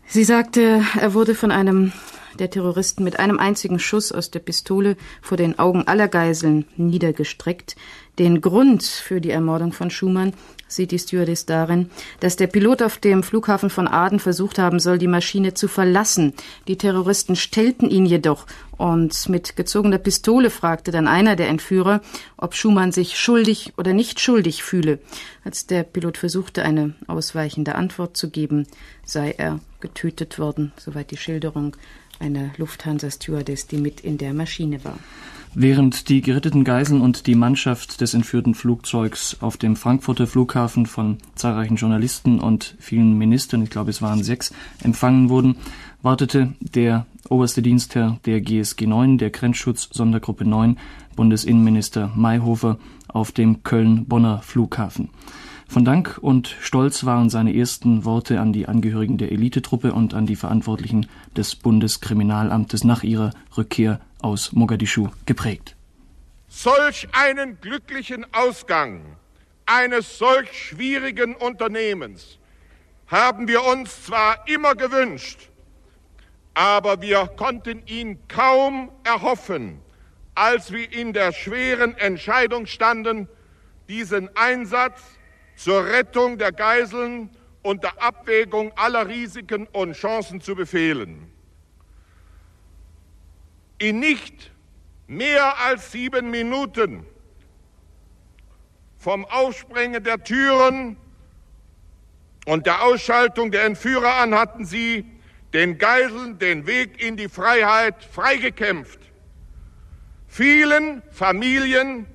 [0.09, 1.91] Sie sagte, er wurde von einem
[2.39, 7.75] der Terroristen mit einem einzigen Schuss aus der Pistole vor den Augen aller Geiseln niedergestreckt.
[8.19, 10.33] Den Grund für die Ermordung von Schumann
[10.67, 11.89] sieht die Stewardess darin,
[12.19, 16.33] dass der Pilot auf dem Flughafen von Aden versucht haben soll, die Maschine zu verlassen.
[16.67, 18.45] Die Terroristen stellten ihn jedoch
[18.77, 22.01] und mit gezogener Pistole fragte dann einer der Entführer,
[22.37, 24.99] ob Schumann sich schuldig oder nicht schuldig fühle.
[25.43, 28.67] Als der Pilot versuchte, eine ausweichende Antwort zu geben,
[29.05, 31.75] sei er getötet worden, soweit die Schilderung
[32.19, 34.97] einer Lufthansa-Stewardess, die mit in der Maschine war.
[35.53, 41.17] Während die geretteten Geiseln und die Mannschaft des entführten Flugzeugs auf dem Frankfurter Flughafen von
[41.35, 45.55] zahlreichen Journalisten und vielen Ministern, ich glaube es waren sechs, empfangen wurden,
[46.01, 50.77] wartete der oberste Dienstherr der GSG 9, der Grenzschutz Sondergruppe 9,
[51.15, 55.09] Bundesinnenminister Mayhofer, auf dem Köln-Bonner Flughafen.
[55.69, 60.25] Von Dank und Stolz waren seine ersten Worte an die Angehörigen der Elitetruppe und an
[60.25, 65.75] die Verantwortlichen des Bundeskriminalamtes nach ihrer Rückkehr aus Mogadischu geprägt.
[66.47, 69.01] Solch einen glücklichen Ausgang
[69.65, 72.39] eines solch schwierigen Unternehmens
[73.07, 75.49] haben wir uns zwar immer gewünscht,
[76.53, 79.79] aber wir konnten ihn kaum erhoffen,
[80.33, 83.27] als wir in der schweren Entscheidung standen,
[83.89, 85.16] diesen Einsatz
[85.57, 87.29] zur Rettung der Geiseln
[87.63, 91.29] unter Abwägung aller Risiken und Chancen zu befehlen.
[93.79, 94.51] In nicht
[95.07, 97.05] mehr als sieben Minuten
[98.99, 100.95] vom Aufsprengen der Türen
[102.45, 105.05] und der Ausschaltung der Entführer an hatten sie
[105.53, 108.99] den Geiseln den Weg in die Freiheit freigekämpft.
[110.27, 112.05] Vielen Familien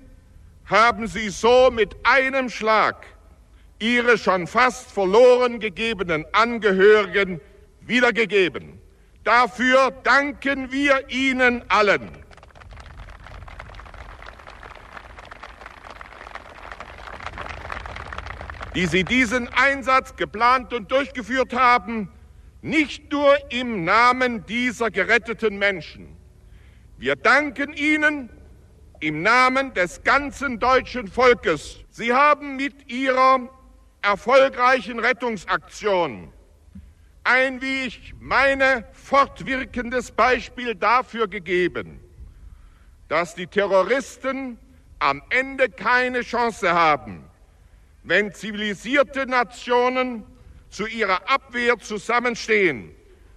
[0.66, 3.11] haben sie so mit einem Schlag
[3.82, 7.40] ihre schon fast verloren gegebenen Angehörigen
[7.80, 8.78] wiedergegeben.
[9.24, 12.22] Dafür danken wir Ihnen allen.
[18.74, 22.08] die Sie diesen Einsatz geplant und durchgeführt haben,
[22.62, 26.16] nicht nur im Namen dieser geretteten Menschen.
[26.96, 28.30] Wir danken Ihnen
[29.00, 31.80] im Namen des ganzen deutschen Volkes.
[31.90, 33.50] Sie haben mit Ihrer
[34.02, 36.32] erfolgreichen Rettungsaktion
[37.24, 42.00] ein, wie ich meine, fortwirkendes Beispiel dafür gegeben,
[43.08, 44.58] dass die Terroristen
[44.98, 47.24] am Ende keine Chance haben,
[48.02, 50.24] wenn zivilisierte Nationen
[50.70, 52.94] zu ihrer Abwehr zusammenstehen,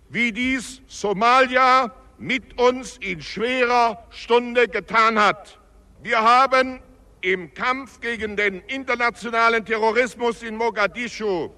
[0.10, 5.60] wie dies Somalia mit uns in schwerer Stunde getan hat.
[6.02, 6.80] Wir haben
[7.26, 11.50] im Kampf gegen den internationalen Terrorismus in Mogadischu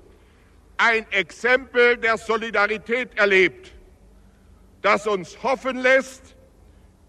[0.78, 3.74] ein Exempel der Solidarität erlebt,
[4.82, 6.36] das uns hoffen lässt,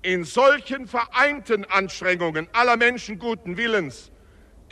[0.03, 4.11] in solchen vereinten Anstrengungen aller Menschen guten Willens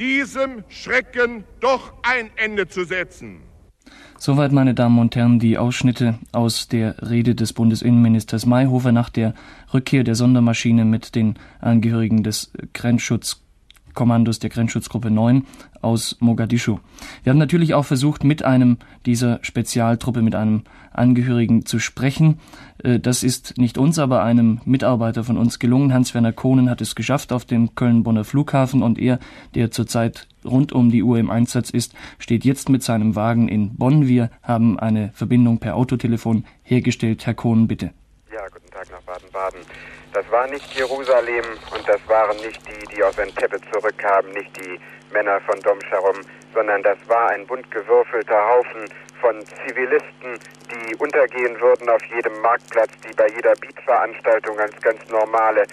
[0.01, 3.40] diesem Schrecken doch ein Ende zu setzen.
[4.18, 9.35] Soweit, meine Damen und Herren, die Ausschnitte aus der Rede des Bundesinnenministers Mayhofer nach der
[9.72, 13.45] Rückkehr der Sondermaschine mit den Angehörigen des Grenzschutz
[13.96, 15.44] Kommandos der Grenzschutzgruppe 9
[15.82, 16.78] aus Mogadischu.
[17.24, 22.38] Wir haben natürlich auch versucht, mit einem dieser Spezialtruppe, mit einem Angehörigen zu sprechen.
[22.85, 25.92] Äh, das ist nicht uns, aber einem Mitarbeiter von uns gelungen.
[25.92, 29.18] Hans-Werner Kohnen hat es geschafft auf dem Köln-Bonner Flughafen und er,
[29.54, 33.74] der zurzeit rund um die Uhr im Einsatz ist, steht jetzt mit seinem Wagen in
[33.74, 34.06] Bonn.
[34.06, 37.26] Wir haben eine Verbindung per Autotelefon hergestellt.
[37.26, 37.90] Herr Kohnen, bitte.
[38.32, 39.66] Ja, guten Tag nach Baden-Baden.
[40.12, 41.44] Das war nicht Jerusalem
[41.75, 44.81] und das waren nicht die, die aus Entebbe zurückkamen, nicht die
[45.12, 46.16] Männer von Domscharum,
[46.55, 48.88] sondern das war ein bunt gewürfelter Haufen
[49.20, 50.38] von Zivilisten,
[50.70, 55.66] die untergehen würden auf jedem Marktplatz, die bei jeder Beatveranstaltung als ganz normale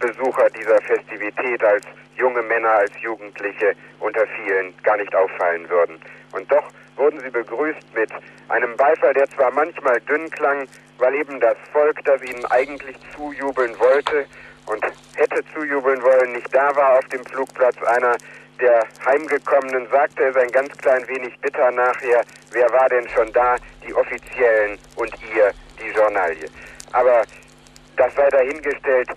[0.00, 1.84] Besucher dieser Festivität als
[2.16, 6.00] junge Männer, als Jugendliche unter vielen gar nicht auffallen würden.
[6.32, 6.64] Und doch
[6.96, 8.10] wurden sie begrüßt mit
[8.48, 10.66] einem Beifall, der zwar manchmal dünn klang,
[10.98, 14.26] weil eben das Volk, das ihnen eigentlich zujubeln wollte
[14.66, 17.76] und hätte zujubeln wollen, nicht da war auf dem Flugplatz.
[17.82, 18.16] Einer
[18.60, 23.56] der Heimgekommenen sagte es ein ganz klein wenig bitter nachher, wer war denn schon da,
[23.86, 26.48] die Offiziellen und ihr, die Journalie.
[26.92, 27.22] Aber
[27.96, 29.08] das sei dahingestellt,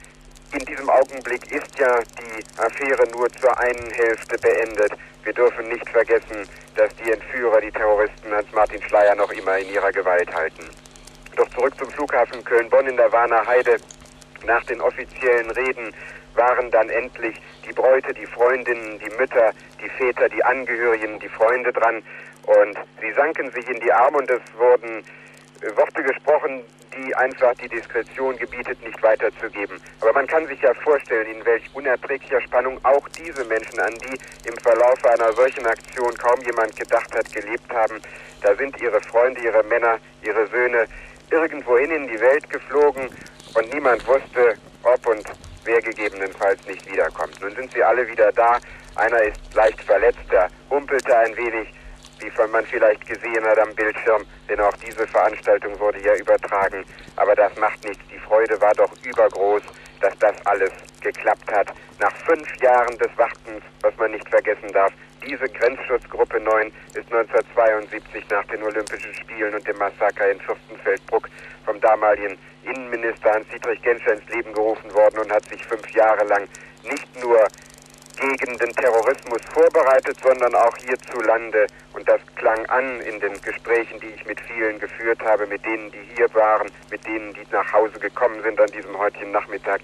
[0.51, 4.91] in diesem Augenblick ist ja die Affäre nur zur einen Hälfte beendet.
[5.23, 9.91] Wir dürfen nicht vergessen, dass die Entführer, die Terroristen Hans-Martin Schleier noch immer in ihrer
[9.91, 10.67] Gewalt halten.
[11.35, 13.77] Doch zurück zum Flughafen Köln-Bonn in der Warner Heide.
[14.45, 15.93] Nach den offiziellen Reden
[16.35, 21.71] waren dann endlich die Bräute, die Freundinnen, die Mütter, die Väter, die Angehörigen, die Freunde
[21.73, 22.01] dran.
[22.43, 25.03] Und sie sanken sich in die Arme und es wurden
[25.61, 26.63] äh, Worte gesprochen,
[26.95, 29.79] die einfach die Diskretion gebietet, nicht weiterzugeben.
[30.01, 34.19] Aber man kann sich ja vorstellen, in welch unerträglicher Spannung auch diese Menschen, an die
[34.47, 38.01] im Verlauf einer solchen Aktion kaum jemand gedacht hat, gelebt haben,
[38.41, 40.87] da sind ihre Freunde, ihre Männer, ihre Söhne
[41.31, 43.09] irgendwohin in die Welt geflogen
[43.55, 45.23] und niemand wusste, ob und
[45.63, 47.39] wer gegebenenfalls nicht wiederkommt.
[47.41, 48.59] Nun sind sie alle wieder da.
[48.95, 51.73] Einer ist leicht verletzt, der humpelte ein wenig,
[52.19, 56.83] wie man vielleicht gesehen hat am Bildschirm, denn auch diese Veranstaltung wurde ja übertragen.
[57.15, 58.03] Aber das macht nichts.
[58.11, 59.61] Die Freude war doch übergroß,
[60.01, 61.67] dass das alles geklappt hat.
[61.99, 64.91] Nach fünf Jahren des Wartens, was man nicht vergessen darf,
[65.25, 71.29] diese Grenzschutzgruppe 9 ist 1972 nach den Olympischen Spielen und dem Massaker in Fürstenfeldbruck
[71.65, 76.47] vom damaligen Innenminister Hans-Dietrich Genscher ins Leben gerufen worden und hat sich fünf Jahre lang
[76.83, 77.47] nicht nur
[78.19, 81.67] gegen den Terrorismus vorbereitet, sondern auch hierzulande.
[81.93, 85.91] Und das klang an in den Gesprächen, die ich mit vielen geführt habe, mit denen,
[85.91, 89.81] die hier waren, mit denen, die nach Hause gekommen sind an diesem heutigen Nachmittag.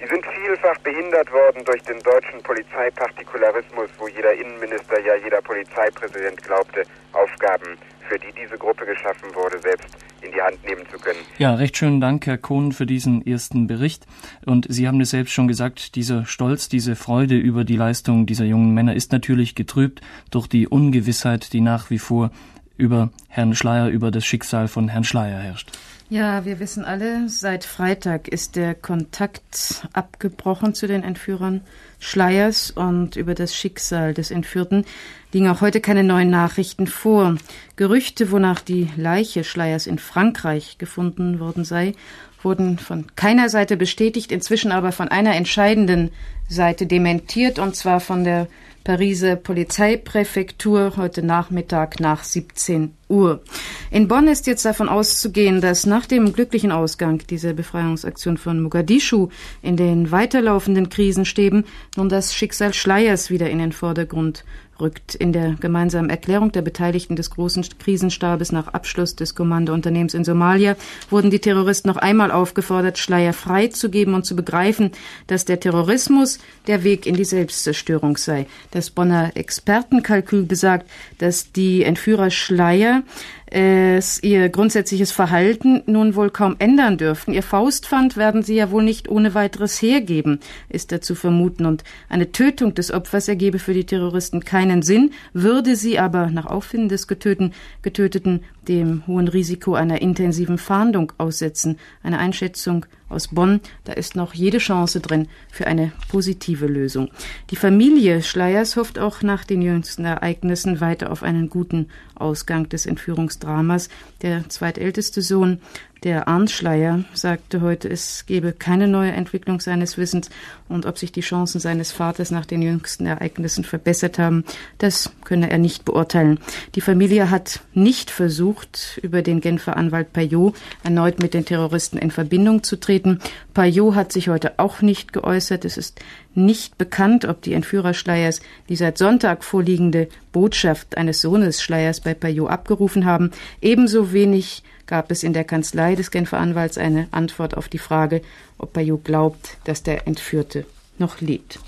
[0.00, 6.42] Die sind vielfach behindert worden durch den deutschen Polizeipartikularismus, wo jeder Innenminister, ja jeder Polizeipräsident
[6.42, 6.82] glaubte,
[7.12, 7.78] Aufgaben,
[8.08, 9.88] für die diese Gruppe geschaffen wurde, selbst
[10.20, 11.18] in die Hand nehmen zu können.
[11.38, 14.06] Ja, recht schönen Dank, Herr Kohn, für diesen ersten Bericht.
[14.44, 18.44] Und Sie haben es selbst schon gesagt, dieser Stolz, diese Freude über die Leistung dieser
[18.44, 22.30] jungen Männer ist natürlich getrübt durch die Ungewissheit, die nach wie vor
[22.76, 25.72] über Herrn Schleier, über das Schicksal von Herrn Schleier herrscht.
[26.08, 31.62] Ja, wir wissen alle, seit Freitag ist der Kontakt abgebrochen zu den Entführern
[31.98, 34.84] Schleiers und über das Schicksal des Entführten
[35.32, 37.34] liegen auch heute keine neuen Nachrichten vor.
[37.74, 41.92] Gerüchte, wonach die Leiche Schleiers in Frankreich gefunden worden sei,
[42.40, 46.12] wurden von keiner Seite bestätigt, inzwischen aber von einer entscheidenden
[46.48, 48.46] Seite dementiert, und zwar von der
[48.86, 53.42] Pariser Polizeipräfektur heute Nachmittag nach 17 Uhr.
[53.90, 59.30] In Bonn ist jetzt davon auszugehen, dass nach dem glücklichen Ausgang dieser Befreiungsaktion von Mogadischu
[59.60, 61.64] in den weiterlaufenden Krisenstäben
[61.96, 64.44] nun das Schicksal Schleiers wieder in den Vordergrund
[64.80, 65.14] rückt.
[65.14, 70.76] In der gemeinsamen Erklärung der Beteiligten des großen Krisenstabes nach Abschluss des Kommandounternehmens in Somalia
[71.10, 74.90] wurden die Terroristen noch einmal aufgefordert, Schleier freizugeben und zu begreifen,
[75.26, 78.46] dass der Terrorismus der Weg in die Selbstzerstörung sei.
[78.70, 83.02] Das Bonner Expertenkalkül besagt, dass die Entführer Schleier
[83.48, 87.32] es ihr grundsätzliches Verhalten nun wohl kaum ändern dürften.
[87.32, 91.64] Ihr Faustpfand werden sie ja wohl nicht ohne weiteres hergeben, ist da zu vermuten.
[91.64, 96.46] Und eine Tötung des Opfers ergebe für die Terroristen keinen Sinn, würde sie aber nach
[96.46, 101.78] Auffinden des Getöten, Getöteten dem hohen Risiko einer intensiven Fahndung aussetzen.
[102.02, 107.10] Eine Einschätzung aus Bonn, da ist noch jede Chance drin für eine positive Lösung.
[107.50, 112.86] Die Familie Schleiers hofft auch nach den jüngsten Ereignissen weiter auf einen guten Ausgang des
[112.86, 113.88] Entführungsdramas.
[114.22, 115.60] Der zweitälteste Sohn
[116.02, 120.30] der Arndt Schleier sagte heute, es gebe keine neue Entwicklung seines Wissens
[120.68, 124.44] und ob sich die Chancen seines Vaters nach den jüngsten Ereignissen verbessert haben,
[124.78, 126.38] das könne er nicht beurteilen.
[126.74, 132.10] Die Familie hat nicht versucht, über den Genfer Anwalt Payot erneut mit den Terroristen in
[132.10, 133.20] Verbindung zu treten.
[133.54, 135.64] Payot hat sich heute auch nicht geäußert.
[135.64, 136.00] Es ist
[136.34, 142.12] nicht bekannt, ob die Entführer Schleiers die seit Sonntag vorliegende Botschaft eines Sohnes Schleiers bei
[142.12, 143.30] Payot abgerufen haben.
[143.62, 148.22] Ebenso wenig gab es in der Kanzlei des Genfer Anwalts eine Antwort auf die Frage,
[148.58, 150.64] ob Bayou glaubt, dass der Entführte
[150.98, 151.58] noch lebt.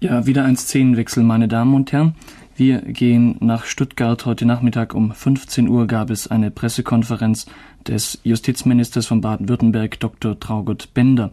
[0.00, 2.14] Ja, wieder ein Szenenwechsel, meine Damen und Herren.
[2.56, 4.26] Wir gehen nach Stuttgart.
[4.26, 7.46] Heute Nachmittag um 15 Uhr gab es eine Pressekonferenz
[7.86, 10.38] des Justizministers von Baden-Württemberg, Dr.
[10.38, 11.30] Traugott Bender.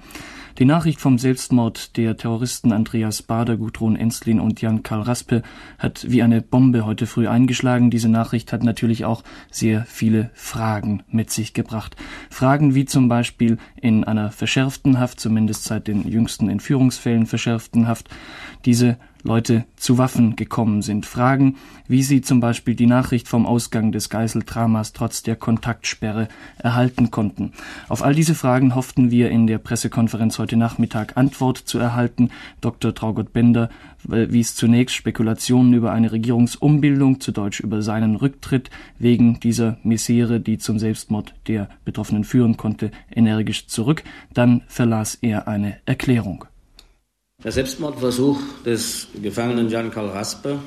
[0.58, 5.42] Die Nachricht vom Selbstmord der Terroristen Andreas Bader, Gudrun Enslin und Jan-Karl Raspe
[5.78, 7.90] hat wie eine Bombe heute früh eingeschlagen.
[7.90, 11.98] Diese Nachricht hat natürlich auch sehr viele Fragen mit sich gebracht.
[12.30, 18.08] Fragen wie zum Beispiel in einer verschärften Haft, zumindest seit den jüngsten Entführungsfällen verschärften Haft,
[18.64, 21.08] diese Leute zu Waffen gekommen sind.
[21.08, 21.56] Fragen,
[21.88, 26.28] wie sie zum Beispiel die Nachricht vom Ausgang des Geiseldramas trotz der Kontaktsperre
[26.60, 27.52] erhalten konnten.
[27.90, 32.30] Auf all diese Fragen hofften wir in der Pressekonferenz heute Nachmittag Antwort zu erhalten.
[32.62, 32.94] Dr.
[32.94, 33.70] Traugott Bender
[34.04, 38.70] wies zunächst Spekulationen über eine Regierungsumbildung, zu Deutsch über seinen Rücktritt,
[39.00, 44.04] wegen dieser Misere, die zum Selbstmord der Betroffenen führen konnte, energisch zurück.
[44.36, 46.46] Dann verlas er eine Erklärung.
[47.46, 50.58] Der Selbstmordversuch des Gefangenen Jan-Karl Raspe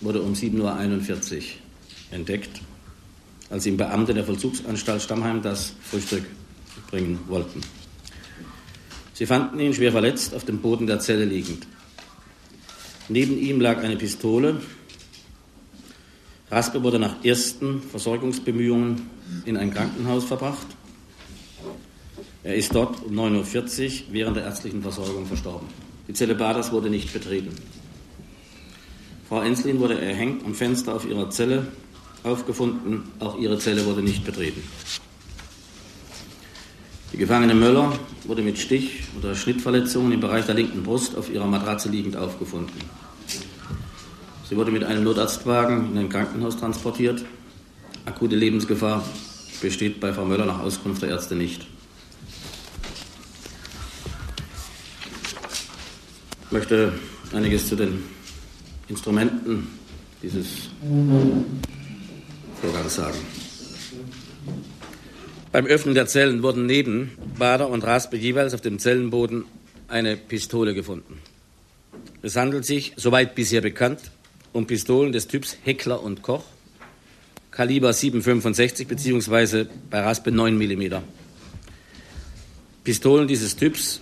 [0.00, 1.42] wurde um 7.41 Uhr
[2.10, 2.62] entdeckt,
[3.48, 6.24] als ihm Beamte der Vollzugsanstalt Stammheim das Frühstück
[6.90, 7.60] bringen wollten.
[9.14, 11.64] Sie fanden ihn schwer verletzt auf dem Boden der Zelle liegend.
[13.08, 14.60] Neben ihm lag eine Pistole.
[16.50, 19.08] Raspe wurde nach ersten Versorgungsbemühungen
[19.44, 20.66] in ein Krankenhaus verbracht.
[22.42, 25.68] Er ist dort um 9.40 Uhr während der ärztlichen Versorgung verstorben.
[26.08, 27.50] Die Zelle Baders wurde nicht betreten.
[29.28, 31.66] Frau Enslin wurde erhängt am Fenster auf ihrer Zelle
[32.22, 33.04] aufgefunden.
[33.18, 34.62] Auch ihre Zelle wurde nicht betreten.
[37.12, 41.46] Die Gefangene Möller wurde mit Stich- oder Schnittverletzungen im Bereich der linken Brust auf ihrer
[41.46, 42.74] Matratze liegend aufgefunden.
[44.48, 47.24] Sie wurde mit einem Notarztwagen in ein Krankenhaus transportiert.
[48.04, 49.04] Akute Lebensgefahr
[49.60, 51.66] besteht bei Frau Möller nach Auskunft der Ärzte nicht.
[56.46, 56.92] Ich möchte
[57.32, 58.04] einiges zu den
[58.86, 59.66] Instrumenten
[60.22, 60.68] dieses
[62.60, 63.18] Vorgangs sagen.
[65.50, 69.44] Beim Öffnen der Zellen wurden neben Bader und Raspe jeweils auf dem Zellenboden
[69.88, 71.18] eine Pistole gefunden.
[72.22, 74.12] Es handelt sich, soweit bisher bekannt,
[74.52, 76.44] um Pistolen des Typs Heckler und Koch,
[77.50, 79.66] Kaliber 7,65 bzw.
[79.90, 80.94] bei Raspe 9 mm.
[82.84, 84.00] Pistolen dieses Typs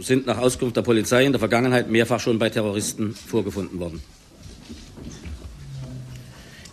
[0.00, 4.02] sind nach Auskunft der Polizei in der Vergangenheit mehrfach schon bei Terroristen vorgefunden worden.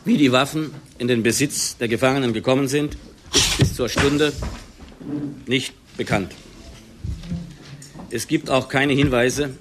[0.06, 2.98] Wie die Waffen in den Besitz der Gefangenen gekommen sind,
[3.34, 4.34] ist bis zur Stunde
[5.48, 6.34] nicht bekannt.
[8.10, 9.52] Es gibt auch keine Hinweise,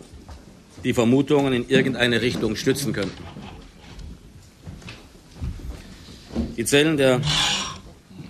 [0.85, 3.23] die Vermutungen in irgendeine Richtung stützen könnten.
[6.57, 7.21] Die Zellen der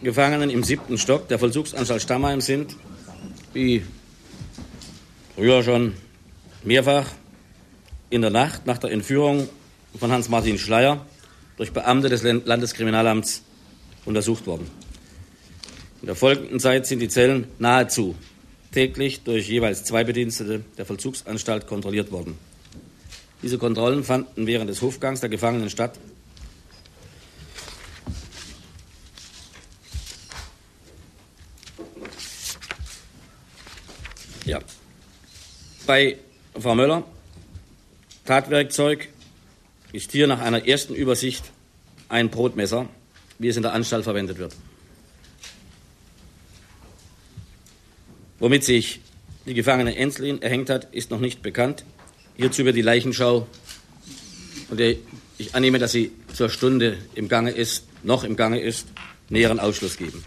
[0.03, 2.77] Gefangenen im siebten Stock der Vollzugsanstalt Stammheim sind,
[3.53, 3.83] wie
[5.35, 5.95] früher schon
[6.63, 7.07] mehrfach,
[8.11, 9.49] in der Nacht nach der Entführung
[9.99, 11.07] von Hans-Martin Schleier
[11.57, 13.43] durch Beamte des Landeskriminalamts
[14.05, 14.71] untersucht worden.
[16.01, 18.17] In der folgenden Zeit sind die Zellen nahezu
[18.73, 22.37] täglich durch jeweils zwei Bedienstete der Vollzugsanstalt kontrolliert worden.
[23.43, 25.99] Diese Kontrollen fanden während des Hofgangs der Gefangenen statt.
[34.45, 34.61] Ja.
[35.87, 36.17] Bei
[36.59, 37.03] Frau Möller,
[38.25, 39.09] Tatwerkzeug
[39.93, 41.51] ist hier nach einer ersten Übersicht
[42.09, 42.89] ein Brotmesser,
[43.41, 44.55] wie es in der Anstalt verwendet wird.
[48.39, 49.01] Womit sich
[49.45, 51.85] die Gefangene Enslin erhängt hat, ist noch nicht bekannt.
[52.37, 53.49] Hierzu wird die Leichenschau,
[54.71, 58.87] und ich annehme, dass sie zur Stunde im Gange ist, noch im Gange ist,
[59.29, 60.25] näheren Ausschluss geben.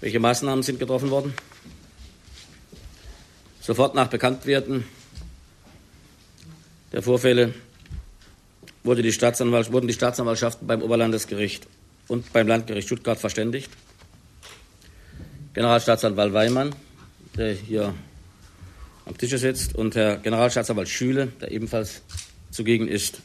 [0.00, 1.34] Welche Maßnahmen sind getroffen worden?
[3.64, 4.84] Sofort nach Bekanntwerden
[6.92, 7.54] der Vorfälle
[8.82, 11.66] wurde die wurden die Staatsanwaltschaften beim Oberlandesgericht
[12.06, 13.70] und beim Landgericht Stuttgart verständigt.
[15.54, 16.74] Generalstaatsanwalt Weimann,
[17.38, 17.94] der hier
[19.06, 22.02] am Tische sitzt, und Herr Generalstaatsanwalt Schüle, der ebenfalls
[22.50, 23.22] zugegen ist,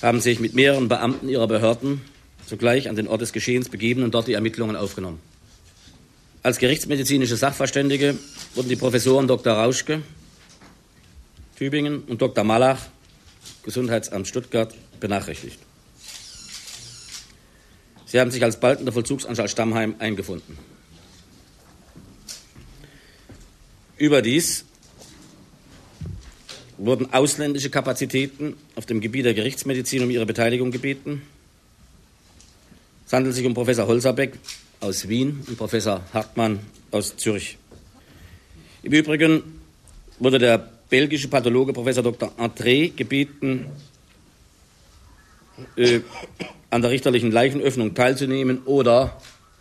[0.00, 2.00] haben sich mit mehreren Beamten ihrer Behörden
[2.46, 5.20] zugleich an den Ort des Geschehens begeben und dort die Ermittlungen aufgenommen.
[6.44, 8.18] Als gerichtsmedizinische Sachverständige
[8.54, 9.52] wurden die Professoren Dr.
[9.52, 10.02] Rauschke,
[11.56, 12.42] Tübingen und Dr.
[12.42, 12.80] Malach,
[13.62, 15.60] Gesundheitsamt Stuttgart, benachrichtigt.
[18.06, 20.58] Sie haben sich als bald in der Vollzugsanstalt Stammheim eingefunden.
[23.96, 24.64] Überdies
[26.76, 31.22] wurden ausländische Kapazitäten auf dem Gebiet der Gerichtsmedizin um ihre Beteiligung gebeten.
[33.06, 34.32] Es handelt sich um Professor Holzerbeck
[34.82, 36.58] aus Wien und Professor Hartmann
[36.90, 37.56] aus Zürich.
[38.82, 39.60] Im Übrigen
[40.18, 40.58] wurde der
[40.90, 42.32] belgische Pathologe Professor Dr.
[42.36, 43.66] André gebeten,
[45.76, 46.00] äh,
[46.70, 49.18] an der richterlichen Leichenöffnung teilzunehmen oder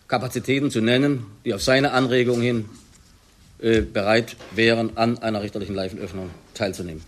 [0.07, 2.65] Kapazitäten zu nennen, die auf seine Anregung hin
[3.59, 7.03] äh, bereit wären, an einer richterlichen Leichenöffnung teilzunehmen.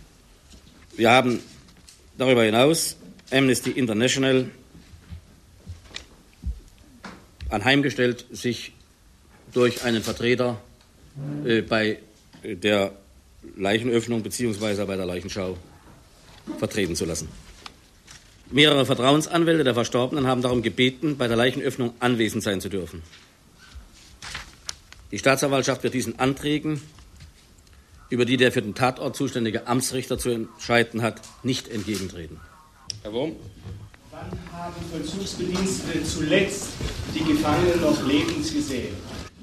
[0.96, 1.40] Wir haben
[2.16, 2.96] darüber hinaus
[3.32, 4.46] Amnesty International
[7.50, 8.72] anheimgestellt, sich
[9.52, 10.60] durch einen Vertreter
[11.44, 11.98] äh, bei
[12.42, 12.92] der
[13.56, 14.84] Leichenöffnung bzw.
[14.84, 15.56] bei der Leichenschau
[16.58, 17.28] vertreten zu lassen.
[18.50, 23.02] Mehrere Vertrauensanwälte der Verstorbenen haben darum gebeten, bei der Leichenöffnung anwesend sein zu dürfen.
[25.10, 26.80] Die Staatsanwaltschaft wird diesen Anträgen,
[28.10, 32.40] über die der für den Tatort zuständige Amtsrichter zu entscheiden hat, nicht entgegentreten.
[33.02, 33.36] Herr Wurm?
[34.14, 36.68] Wann haben Vollzugsbedienstete zuletzt
[37.14, 38.94] die Gefangenen noch lebens gesehen?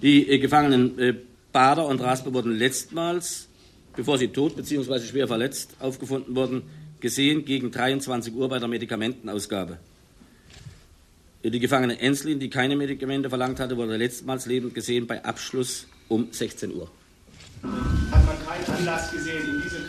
[0.01, 1.13] Die äh, Gefangenen äh,
[1.51, 3.49] Bader und Raspe wurden letztmals,
[3.97, 5.01] bevor sie tot bzw.
[5.01, 6.63] schwer verletzt aufgefunden wurden,
[7.01, 9.78] gesehen gegen 23 Uhr bei der Medikamentenausgabe.
[11.43, 16.32] Die Gefangene Enslin, die keine Medikamente verlangt hatte, wurde letztmals lebend gesehen bei Abschluss um
[16.32, 16.89] 16 Uhr.
[17.63, 19.81] Hat man keinen Anlass gesehen, in dieser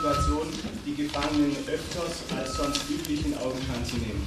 [0.00, 0.46] Situation
[0.86, 4.26] die Gefangenen öfters als sonst üblich in Augenschein zu nehmen?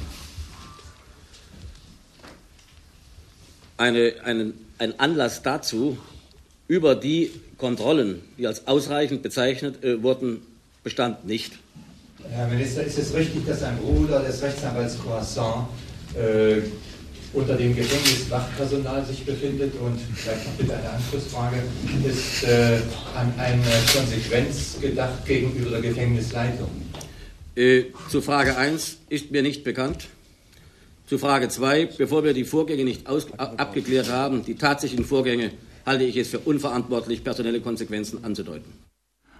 [3.78, 5.98] Eine, einen, ein Anlass dazu,
[6.68, 10.42] über die Kontrollen, die als ausreichend bezeichnet äh, wurden,
[10.84, 11.54] bestand nicht.
[12.30, 15.68] Herr Minister, ist es richtig, dass ein Bruder des Rechtsanwalts Croissant
[16.16, 16.62] äh,
[17.34, 19.74] unter dem Gefängniswachpersonal sich befindet?
[19.80, 21.58] Und vielleicht noch bitte eine Anschlussfrage.
[22.08, 22.80] Ist äh,
[23.16, 23.64] an eine
[23.94, 26.70] Konsequenz gedacht gegenüber der Gefängnisleitung?
[27.56, 30.08] Äh, zu Frage 1 ist mir nicht bekannt.
[31.06, 35.52] Zu Frage 2, bevor wir die Vorgänge nicht aus, abgeklärt haben, die tatsächlichen Vorgänge,
[35.86, 38.72] halte ich es für unverantwortlich, personelle Konsequenzen anzudeuten.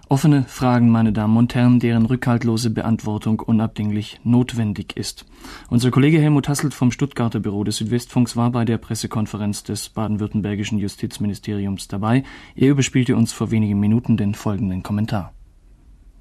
[0.08, 5.24] Offene Fragen, meine Damen und Herren, deren rückhaltlose Beantwortung unabdinglich notwendig ist.
[5.70, 10.78] Unser Kollege Helmut Hasselt vom Stuttgarter Büro des Südwestfunks war bei der Pressekonferenz des baden-württembergischen
[10.78, 12.22] Justizministeriums dabei.
[12.54, 15.32] Er überspielte uns vor wenigen Minuten den folgenden Kommentar.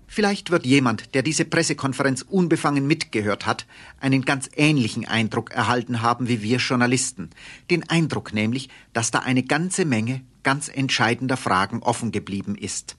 [0.07, 3.65] Vielleicht wird jemand, der diese Pressekonferenz unbefangen mitgehört hat,
[3.99, 7.31] einen ganz ähnlichen Eindruck erhalten haben wie wir Journalisten.
[7.69, 12.95] Den Eindruck nämlich, dass da eine ganze Menge ganz entscheidender Fragen offen geblieben ist.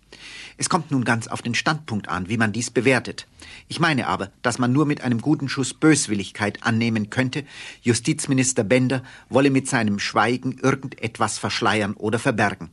[0.56, 3.26] Es kommt nun ganz auf den Standpunkt an, wie man dies bewertet.
[3.68, 7.44] Ich meine aber, dass man nur mit einem guten Schuss Böswilligkeit annehmen könnte,
[7.82, 12.70] Justizminister Bender wolle mit seinem Schweigen irgendetwas verschleiern oder verbergen.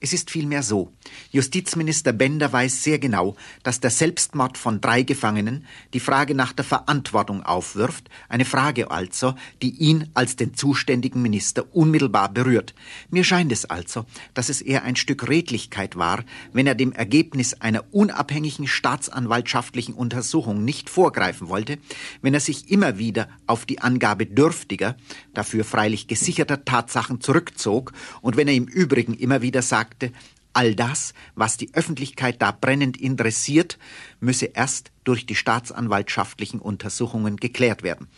[0.00, 0.92] Es ist vielmehr so.
[1.30, 5.64] Justizminister Bender weiß sehr genau, dass der Selbstmord von drei Gefangenen
[5.94, 11.74] die Frage nach der Verantwortung aufwirft, eine Frage also, die ihn als den zuständigen Minister
[11.74, 12.74] unmittelbar berührt.
[13.08, 16.22] Mir scheint es also, dass es eher ein Stück Redlichkeit war,
[16.52, 21.78] wenn er dem Ergebnis einer unabhängigen staatsanwaltschaftlichen Untersuchung nicht vorgreifen wollte,
[22.20, 24.96] wenn er sich immer wieder auf die Angabe dürftiger,
[25.32, 29.83] dafür freilich gesicherter Tatsachen zurückzog und wenn er im Übrigen immer wieder sagte,
[30.54, 33.78] all das, was die Öffentlichkeit da brennend interessiert,
[34.20, 38.08] müsse erst durch die staatsanwaltschaftlichen Untersuchungen geklärt werden.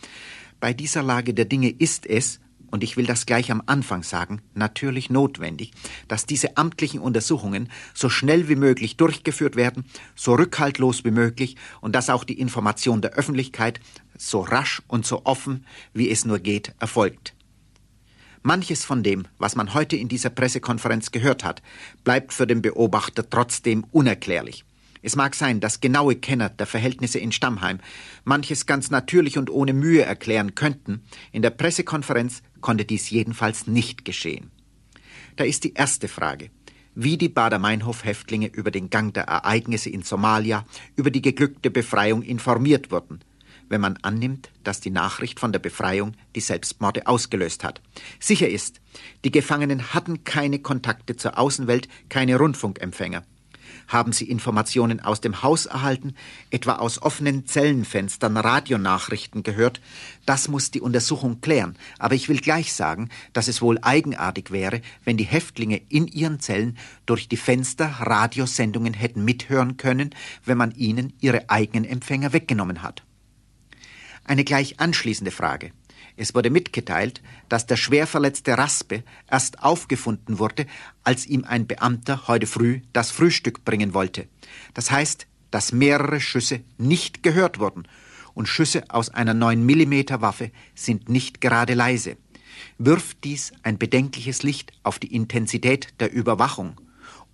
[0.59, 2.39] Bei dieser Lage der Dinge ist es,
[2.69, 5.71] und ich will das gleich am Anfang sagen, natürlich notwendig,
[6.07, 11.95] dass diese amtlichen Untersuchungen so schnell wie möglich durchgeführt werden, so rückhaltlos wie möglich und
[11.95, 13.79] dass auch die Information der Öffentlichkeit
[14.17, 17.36] so rasch und so offen, wie es nur geht, erfolgt.
[18.47, 21.61] Manches von dem, was man heute in dieser Pressekonferenz gehört hat,
[22.05, 24.63] bleibt für den Beobachter trotzdem unerklärlich.
[25.01, 27.79] Es mag sein, dass genaue Kenner der Verhältnisse in Stammheim
[28.23, 31.01] manches ganz natürlich und ohne Mühe erklären könnten.
[31.33, 34.49] In der Pressekonferenz konnte dies jedenfalls nicht geschehen.
[35.35, 36.49] Da ist die erste Frage.
[36.95, 42.91] Wie die Bader-Meinhof-Häftlinge über den Gang der Ereignisse in Somalia, über die geglückte Befreiung informiert
[42.91, 43.19] wurden,
[43.69, 47.81] wenn man annimmt, dass die Nachricht von der Befreiung die Selbstmorde ausgelöst hat.
[48.19, 48.81] Sicher ist,
[49.23, 53.23] die Gefangenen hatten keine Kontakte zur Außenwelt, keine Rundfunkempfänger.
[53.87, 56.13] Haben Sie Informationen aus dem Haus erhalten,
[56.49, 59.79] etwa aus offenen Zellenfenstern Radionachrichten gehört?
[60.25, 61.77] Das muss die Untersuchung klären.
[61.97, 66.41] Aber ich will gleich sagen, dass es wohl eigenartig wäre, wenn die Häftlinge in ihren
[66.41, 70.13] Zellen durch die Fenster Radiosendungen hätten mithören können,
[70.43, 73.03] wenn man ihnen ihre eigenen Empfänger weggenommen hat.
[74.27, 75.71] Eine gleich anschließende Frage.
[76.17, 80.65] Es wurde mitgeteilt, dass der schwer verletzte Raspe erst aufgefunden wurde,
[81.03, 84.27] als ihm ein Beamter heute früh das Frühstück bringen wollte.
[84.73, 87.87] Das heißt, dass mehrere Schüsse nicht gehört wurden
[88.33, 92.17] und Schüsse aus einer 9 mm Waffe sind nicht gerade leise.
[92.77, 96.81] Wirft dies ein bedenkliches Licht auf die Intensität der Überwachung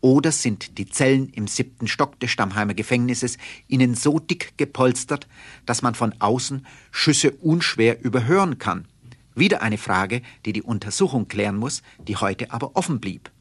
[0.04, 3.38] oder sind die Zellen im siebten Stock des Stammheimer Gefängnisses
[3.70, 5.30] ihnen so dick gepolstert,
[5.66, 8.86] dass man von außen Schüsse unschwer überhören kann?
[9.34, 13.32] Wieder eine Frage, die die Untersuchung klären muss, die heute aber offen blieb.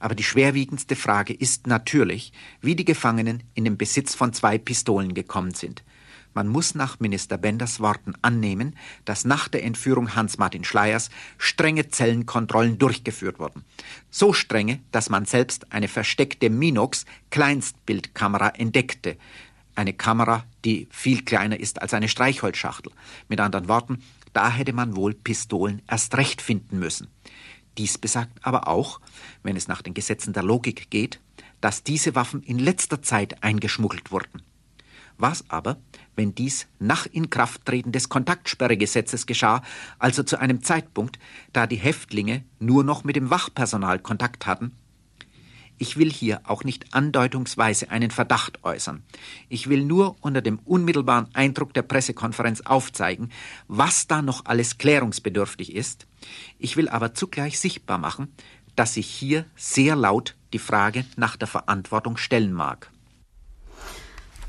[0.00, 5.14] Aber die schwerwiegendste Frage ist natürlich, wie die Gefangenen in den Besitz von zwei Pistolen
[5.14, 5.84] gekommen sind.
[6.34, 12.78] Man muss nach Minister Benders Worten annehmen, dass nach der Entführung Hans-Martin Schleiers strenge Zellenkontrollen
[12.78, 13.64] durchgeführt wurden.
[14.10, 19.16] So strenge, dass man selbst eine versteckte Minox Kleinstbildkamera entdeckte.
[19.74, 22.92] Eine Kamera, die viel kleiner ist als eine Streichholzschachtel.
[23.28, 24.02] Mit anderen Worten,
[24.32, 27.08] da hätte man wohl Pistolen erst recht finden müssen.
[27.78, 29.00] Dies besagt aber auch,
[29.42, 31.20] wenn es nach den Gesetzen der Logik geht,
[31.60, 34.42] dass diese Waffen in letzter Zeit eingeschmuggelt wurden.
[35.16, 35.78] Was aber,
[36.18, 39.62] wenn dies nach Inkrafttreten des Kontaktsperregesetzes geschah,
[39.98, 41.18] also zu einem Zeitpunkt,
[41.52, 44.72] da die Häftlinge nur noch mit dem Wachpersonal Kontakt hatten?
[45.78, 49.04] Ich will hier auch nicht andeutungsweise einen Verdacht äußern.
[49.48, 53.30] Ich will nur unter dem unmittelbaren Eindruck der Pressekonferenz aufzeigen,
[53.68, 56.08] was da noch alles klärungsbedürftig ist.
[56.58, 58.34] Ich will aber zugleich sichtbar machen,
[58.74, 62.90] dass sich hier sehr laut die Frage nach der Verantwortung stellen mag.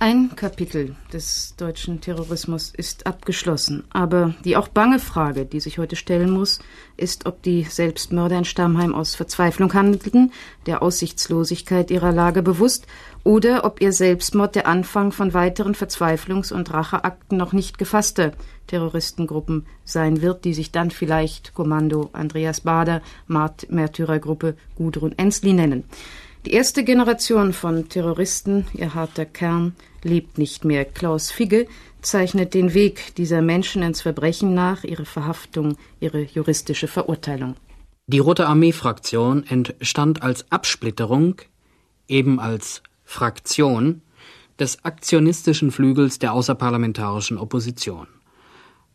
[0.02, 5.97] Ein Kapitel des deutschen Terrorismus ist abgeschlossen, aber die auch bange Frage, die sich heute
[5.97, 6.60] stellen muss,
[6.95, 10.32] ist, ob die Selbstmörder in Stammheim aus Verzweiflung handelten,
[10.68, 12.88] der Aussichtslosigkeit ihrer Lage bewusst,
[13.26, 18.32] oder ob ihr Selbstmord der Anfang von weiteren Verzweiflungs- und Racheakten noch nicht gefasster
[18.68, 25.84] Terroristengruppen sein wird, die sich dann vielleicht Kommando Andreas Bader, Märtyrergruppe Gudrun Ensli nennen.
[26.45, 30.86] Die erste Generation von Terroristen, ihr harter Kern, lebt nicht mehr.
[30.86, 31.68] Klaus Figge
[32.02, 37.56] zeichnet den Weg dieser Menschen ins Verbrechen nach, ihre Verhaftung, ihre juristische Verurteilung.
[38.08, 41.36] Die Rote Armee-Fraktion entstand als Absplitterung,
[42.08, 44.02] eben als Fraktion,
[44.60, 48.08] des aktionistischen Flügels der außerparlamentarischen Opposition.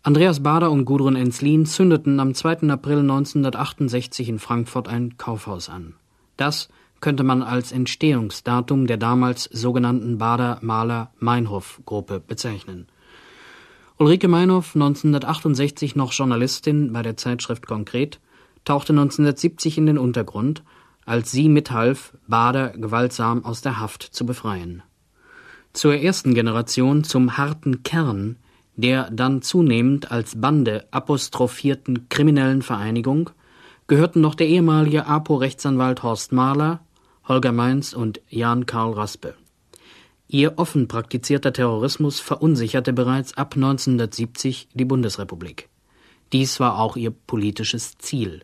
[0.02, 2.68] Andreas Bader und Gudrun Enslin zündeten am 2.
[2.68, 5.94] April 1968 in Frankfurt ein Kaufhaus an.
[6.36, 6.68] Das
[7.00, 12.86] könnte man als Entstehungsdatum der damals sogenannten Bader-Maler-Meinhof-Gruppe bezeichnen.
[13.98, 18.20] Ulrike Meinhof, 1968 noch Journalistin bei der Zeitschrift Konkret,
[18.64, 20.62] tauchte 1970 in den Untergrund,
[21.04, 24.82] als sie mithalf, Bader gewaltsam aus der Haft zu befreien.
[25.72, 28.36] Zur ersten Generation, zum harten Kern
[28.76, 33.30] der dann zunehmend als Bande apostrophierten kriminellen Vereinigung
[33.86, 36.80] gehörten noch der ehemalige APO-Rechtsanwalt Horst Mahler,
[37.26, 39.34] Holger Mainz und Jan Karl Raspe.
[40.28, 45.68] Ihr offen praktizierter Terrorismus verunsicherte bereits ab 1970 die Bundesrepublik.
[46.32, 48.42] Dies war auch ihr politisches Ziel.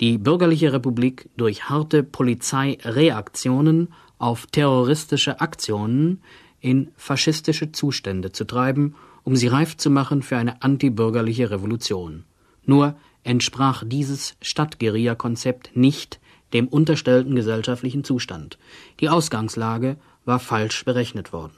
[0.00, 6.20] Die bürgerliche Republik durch harte Polizeireaktionen auf terroristische Aktionen
[6.60, 12.24] in faschistische Zustände zu treiben, um sie reif zu machen für eine antibürgerliche Revolution.
[12.66, 16.20] Nur entsprach dieses Stadtguerilla-Konzept nicht
[16.52, 18.58] dem unterstellten gesellschaftlichen Zustand.
[19.00, 21.52] Die Ausgangslage war falsch berechnet worden.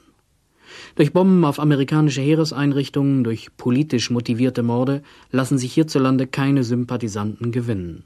[0.95, 5.01] Durch Bomben auf amerikanische Heereseinrichtungen, durch politisch motivierte Morde
[5.31, 8.03] lassen sich hierzulande keine Sympathisanten gewinnen.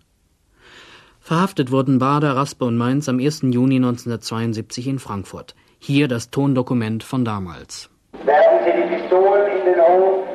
[1.20, 3.42] Verhaftet wurden Bader, Raspe und Mainz am 1.
[3.44, 5.56] Juni 1972 in Frankfurt.
[5.80, 7.90] Hier das Tondokument von damals.
[8.26, 10.28] Werfen Sie die Pistolen in den Hof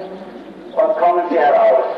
[0.74, 1.96] und kommen Sie heraus.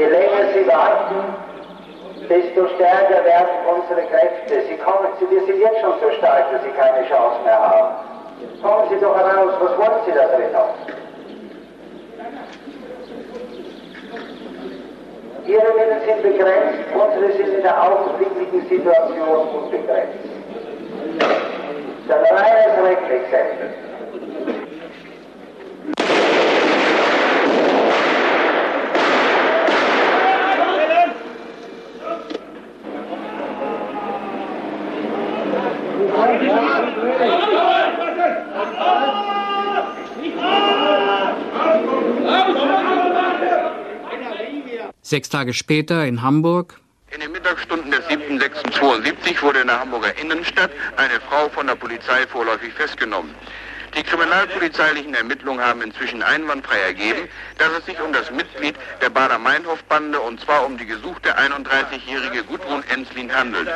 [0.00, 1.16] Je länger Sie warten,
[2.26, 4.62] desto stärker werden unsere Kräfte.
[4.66, 7.94] Sie kommen, wir sind jetzt schon so stark, dass Sie keine Chance mehr haben.
[8.62, 10.74] Kommen Sie doch heraus, was wollen Sie da drin noch?
[15.46, 20.24] Ihre Mittel sind begrenzt, unsere sind in der augenblicklichen Situation unbegrenzt.
[22.08, 23.89] Das reines Rechtsexempel.
[45.10, 46.78] Sechs Tage später in Hamburg.
[47.12, 52.28] In den Mittagsstunden des 7.6.72 wurde in der Hamburger Innenstadt eine Frau von der Polizei
[52.28, 53.34] vorläufig festgenommen.
[53.96, 57.22] Die kriminalpolizeilichen Ermittlungen haben inzwischen einwandfrei ergeben,
[57.58, 62.84] dass es sich um das Mitglied der Bader-Meinhof-Bande und zwar um die gesuchte 31-jährige Gudrun
[62.94, 63.66] Enslin handelt.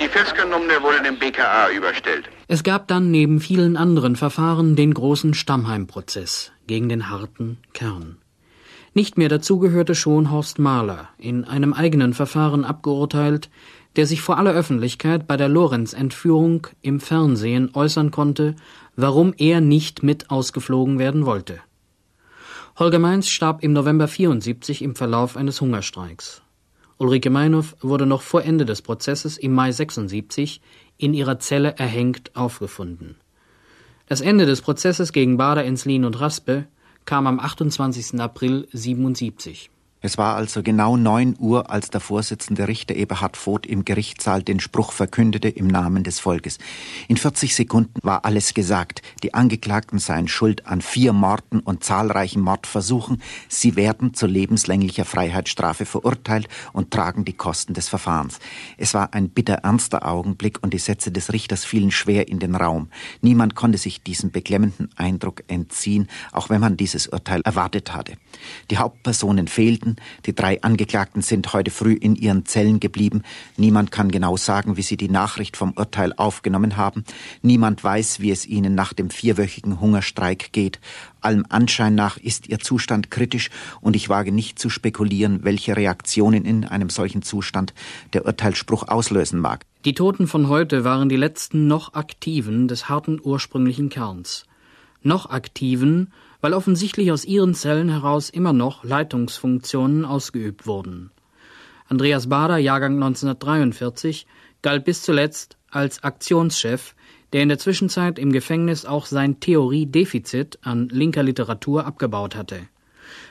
[0.00, 2.30] Die Festgenommene wurde dem BKA überstellt.
[2.48, 8.21] Es gab dann neben vielen anderen Verfahren den großen Stammheim-Prozess gegen den harten Kern.
[8.94, 13.48] Nicht mehr dazu gehörte schon Horst Mahler, in einem eigenen Verfahren abgeurteilt,
[13.96, 18.54] der sich vor aller Öffentlichkeit bei der Lorenz-Entführung im Fernsehen äußern konnte,
[18.96, 21.60] warum er nicht mit ausgeflogen werden wollte.
[22.78, 26.42] Holger Mainz starb im November 74 im Verlauf eines Hungerstreiks.
[26.98, 30.60] Ulrike Meinhoff wurde noch vor Ende des Prozesses im Mai 76
[30.98, 33.16] in ihrer Zelle erhängt aufgefunden.
[34.06, 36.66] Das Ende des Prozesses gegen Bader, Enslin und Raspe
[37.04, 38.20] kam am 28.
[38.20, 39.70] April 77.
[40.04, 44.58] Es war also genau neun Uhr, als der Vorsitzende Richter Eberhard Voth im Gerichtssaal den
[44.58, 46.58] Spruch verkündete im Namen des Volkes.
[47.06, 49.00] In 40 Sekunden war alles gesagt.
[49.22, 53.22] Die Angeklagten seien schuld an vier Morden und zahlreichen Mordversuchen.
[53.48, 58.40] Sie werden zu lebenslänglicher Freiheitsstrafe verurteilt und tragen die Kosten des Verfahrens.
[58.78, 62.56] Es war ein bitter ernster Augenblick und die Sätze des Richters fielen schwer in den
[62.56, 62.88] Raum.
[63.20, 68.14] Niemand konnte sich diesem beklemmenden Eindruck entziehen, auch wenn man dieses Urteil erwartet hatte.
[68.72, 69.91] Die Hauptpersonen fehlten,
[70.26, 73.22] die drei Angeklagten sind heute früh in ihren Zellen geblieben.
[73.56, 77.04] Niemand kann genau sagen, wie sie die Nachricht vom Urteil aufgenommen haben.
[77.42, 80.80] Niemand weiß, wie es ihnen nach dem vierwöchigen Hungerstreik geht.
[81.20, 86.44] Allem Anschein nach ist ihr Zustand kritisch und ich wage nicht zu spekulieren, welche Reaktionen
[86.44, 87.74] in einem solchen Zustand
[88.12, 89.64] der Urteilsspruch auslösen mag.
[89.84, 94.46] Die Toten von heute waren die letzten noch Aktiven des harten ursprünglichen Kerns.
[95.02, 96.12] Noch Aktiven
[96.42, 101.10] weil offensichtlich aus ihren Zellen heraus immer noch Leitungsfunktionen ausgeübt wurden.
[101.88, 104.26] Andreas Bader, Jahrgang 1943,
[104.60, 106.94] galt bis zuletzt als Aktionschef,
[107.32, 112.60] der in der Zwischenzeit im Gefängnis auch sein Theoriedefizit an linker Literatur abgebaut hatte.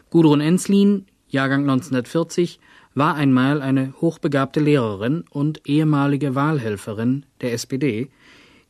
[0.09, 2.59] Gudrun Enslin, Jahrgang 1940,
[2.95, 8.09] war einmal eine hochbegabte Lehrerin und ehemalige Wahlhelferin der SPD,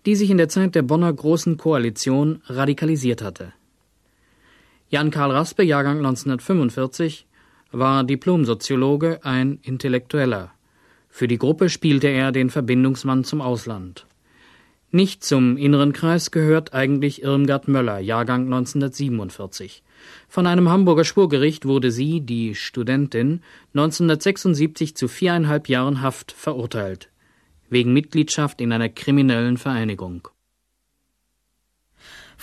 [0.05, 3.53] die sich in der Zeit der Bonner Großen Koalition radikalisiert hatte.
[4.91, 7.25] Jan Karl Raspe, Jahrgang 1945,
[7.71, 10.51] war Diplomsoziologe, ein Intellektueller.
[11.07, 14.05] Für die Gruppe spielte er den Verbindungsmann zum Ausland.
[14.91, 19.81] Nicht zum inneren Kreis gehört eigentlich Irmgard Möller, Jahrgang 1947.
[20.27, 27.07] Von einem Hamburger Schwurgericht wurde sie, die Studentin, 1976 zu viereinhalb Jahren Haft verurteilt,
[27.69, 30.27] wegen Mitgliedschaft in einer kriminellen Vereinigung.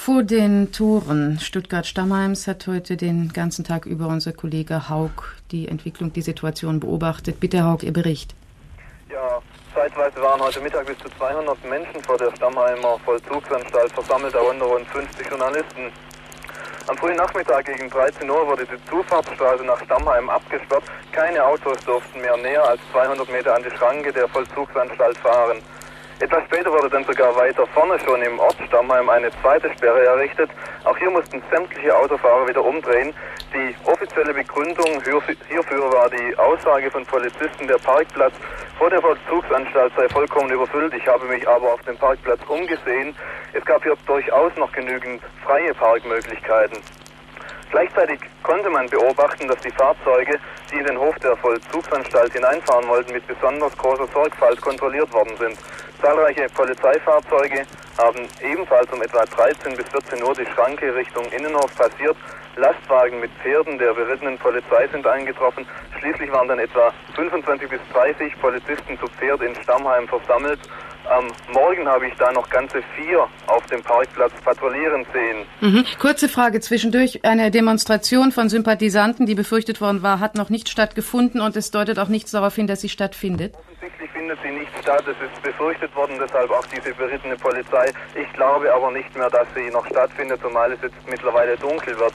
[0.01, 6.13] Vor den Toren Stuttgart-Stammheims hat heute den ganzen Tag über unser Kollege Haug die Entwicklung,
[6.13, 7.41] die Situation beobachtet.
[7.41, 8.33] Bitte, Haug, Ihr Bericht.
[9.11, 9.43] Ja,
[9.75, 14.87] zeitweise waren heute Mittag bis zu 200 Menschen vor der Stammheimer Vollzugsanstalt versammelt, darunter rund
[14.87, 15.91] 50 Journalisten.
[16.87, 20.85] Am frühen Nachmittag gegen 13 Uhr wurde die Zufahrtsstraße nach Stammheim abgesperrt.
[21.11, 25.59] Keine Autos durften mehr näher als 200 Meter an die Schranke der Vollzugsanstalt fahren.
[26.21, 30.51] Etwas später wurde dann sogar weiter vorne schon im Ort Stammheim eine zweite Sperre errichtet.
[30.83, 33.15] Auch hier mussten sämtliche Autofahrer wieder umdrehen.
[33.55, 38.35] Die offizielle Begründung hierfür war die Aussage von Polizisten, der Parkplatz
[38.79, 40.93] vor der Vollzugsanstalt sei vollkommen überfüllt.
[40.95, 43.15] Ich habe mich aber auf dem Parkplatz umgesehen.
[43.53, 46.79] Es gab hier durchaus noch genügend freie Parkmöglichkeiten.
[47.71, 50.39] Gleichzeitig konnte man beobachten, dass die Fahrzeuge,
[50.73, 55.59] die in den Hof der Vollzugsanstalt hineinfahren wollten, mit besonders großer Sorgfalt kontrolliert worden sind.
[56.01, 57.67] Zahlreiche Polizeifahrzeuge
[57.99, 62.17] haben ebenfalls um etwa 13 bis 14 Uhr die Schranke Richtung Innenhof passiert.
[62.57, 65.67] Lastwagen mit Pferden der berittenen Polizei sind eingetroffen.
[65.99, 70.61] Schließlich waren dann etwa 25 bis 30 Polizisten zu Pferd in Stammheim versammelt.
[71.09, 75.47] Am Morgen habe ich da noch ganze vier auf dem Parkplatz patrouillieren sehen.
[75.61, 75.85] Mhm.
[75.99, 77.25] Kurze Frage zwischendurch.
[77.25, 81.99] Eine Demonstration von Sympathisanten, die befürchtet worden war, hat noch nicht stattgefunden und es deutet
[81.99, 83.55] auch nichts darauf hin, dass sie stattfindet.
[84.19, 85.05] Findet sie nicht statt.
[85.07, 87.93] Es ist befürchtet worden, deshalb auch diese berittene Polizei.
[88.21, 92.13] Ich glaube aber nicht mehr, dass sie noch stattfindet, zumal es jetzt mittlerweile dunkel wird.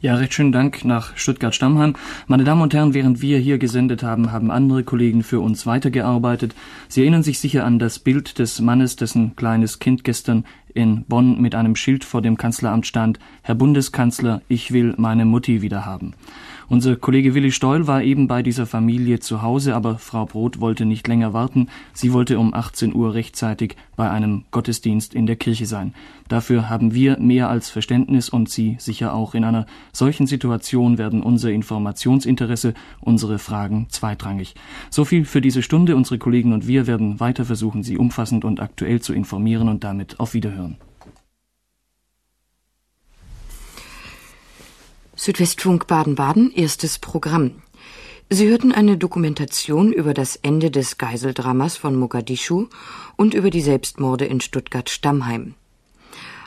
[0.00, 1.96] Ja, recht schönen Dank nach Stuttgart-Stammheim.
[2.28, 6.54] Meine Damen und Herren, während wir hier gesendet haben, haben andere Kollegen für uns weitergearbeitet.
[6.86, 11.40] Sie erinnern sich sicher an das Bild des Mannes, dessen kleines Kind gestern in Bonn
[11.40, 16.14] mit einem Schild vor dem Kanzleramt stand, Herr Bundeskanzler, ich will meine Mutti wieder haben.
[16.70, 20.84] Unser Kollege Willi Steul war eben bei dieser Familie zu Hause, aber Frau Brot wollte
[20.84, 21.68] nicht länger warten.
[21.94, 25.94] Sie wollte um 18 Uhr rechtzeitig bei einem Gottesdienst in der Kirche sein.
[26.28, 29.34] Dafür haben wir mehr als Verständnis und Sie sicher auch.
[29.34, 29.64] In einer
[29.94, 34.54] solchen Situation werden unser Informationsinteresse, unsere Fragen zweitrangig.
[34.90, 35.96] So viel für diese Stunde.
[35.96, 40.20] Unsere Kollegen und wir werden weiter versuchen, Sie umfassend und aktuell zu informieren und damit
[40.20, 40.76] auf Wiederhören.
[45.20, 47.60] Südwestfunk Baden-Baden, erstes Programm.
[48.30, 52.68] Sie hörten eine Dokumentation über das Ende des Geiseldramas von Mogadischu
[53.16, 55.54] und über die Selbstmorde in Stuttgart-Stammheim.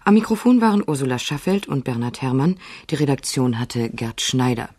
[0.05, 2.59] Am Mikrofon waren Ursula Schaffeld und Bernhard Herrmann.
[2.89, 4.69] Die Redaktion hatte Gerd Schneider.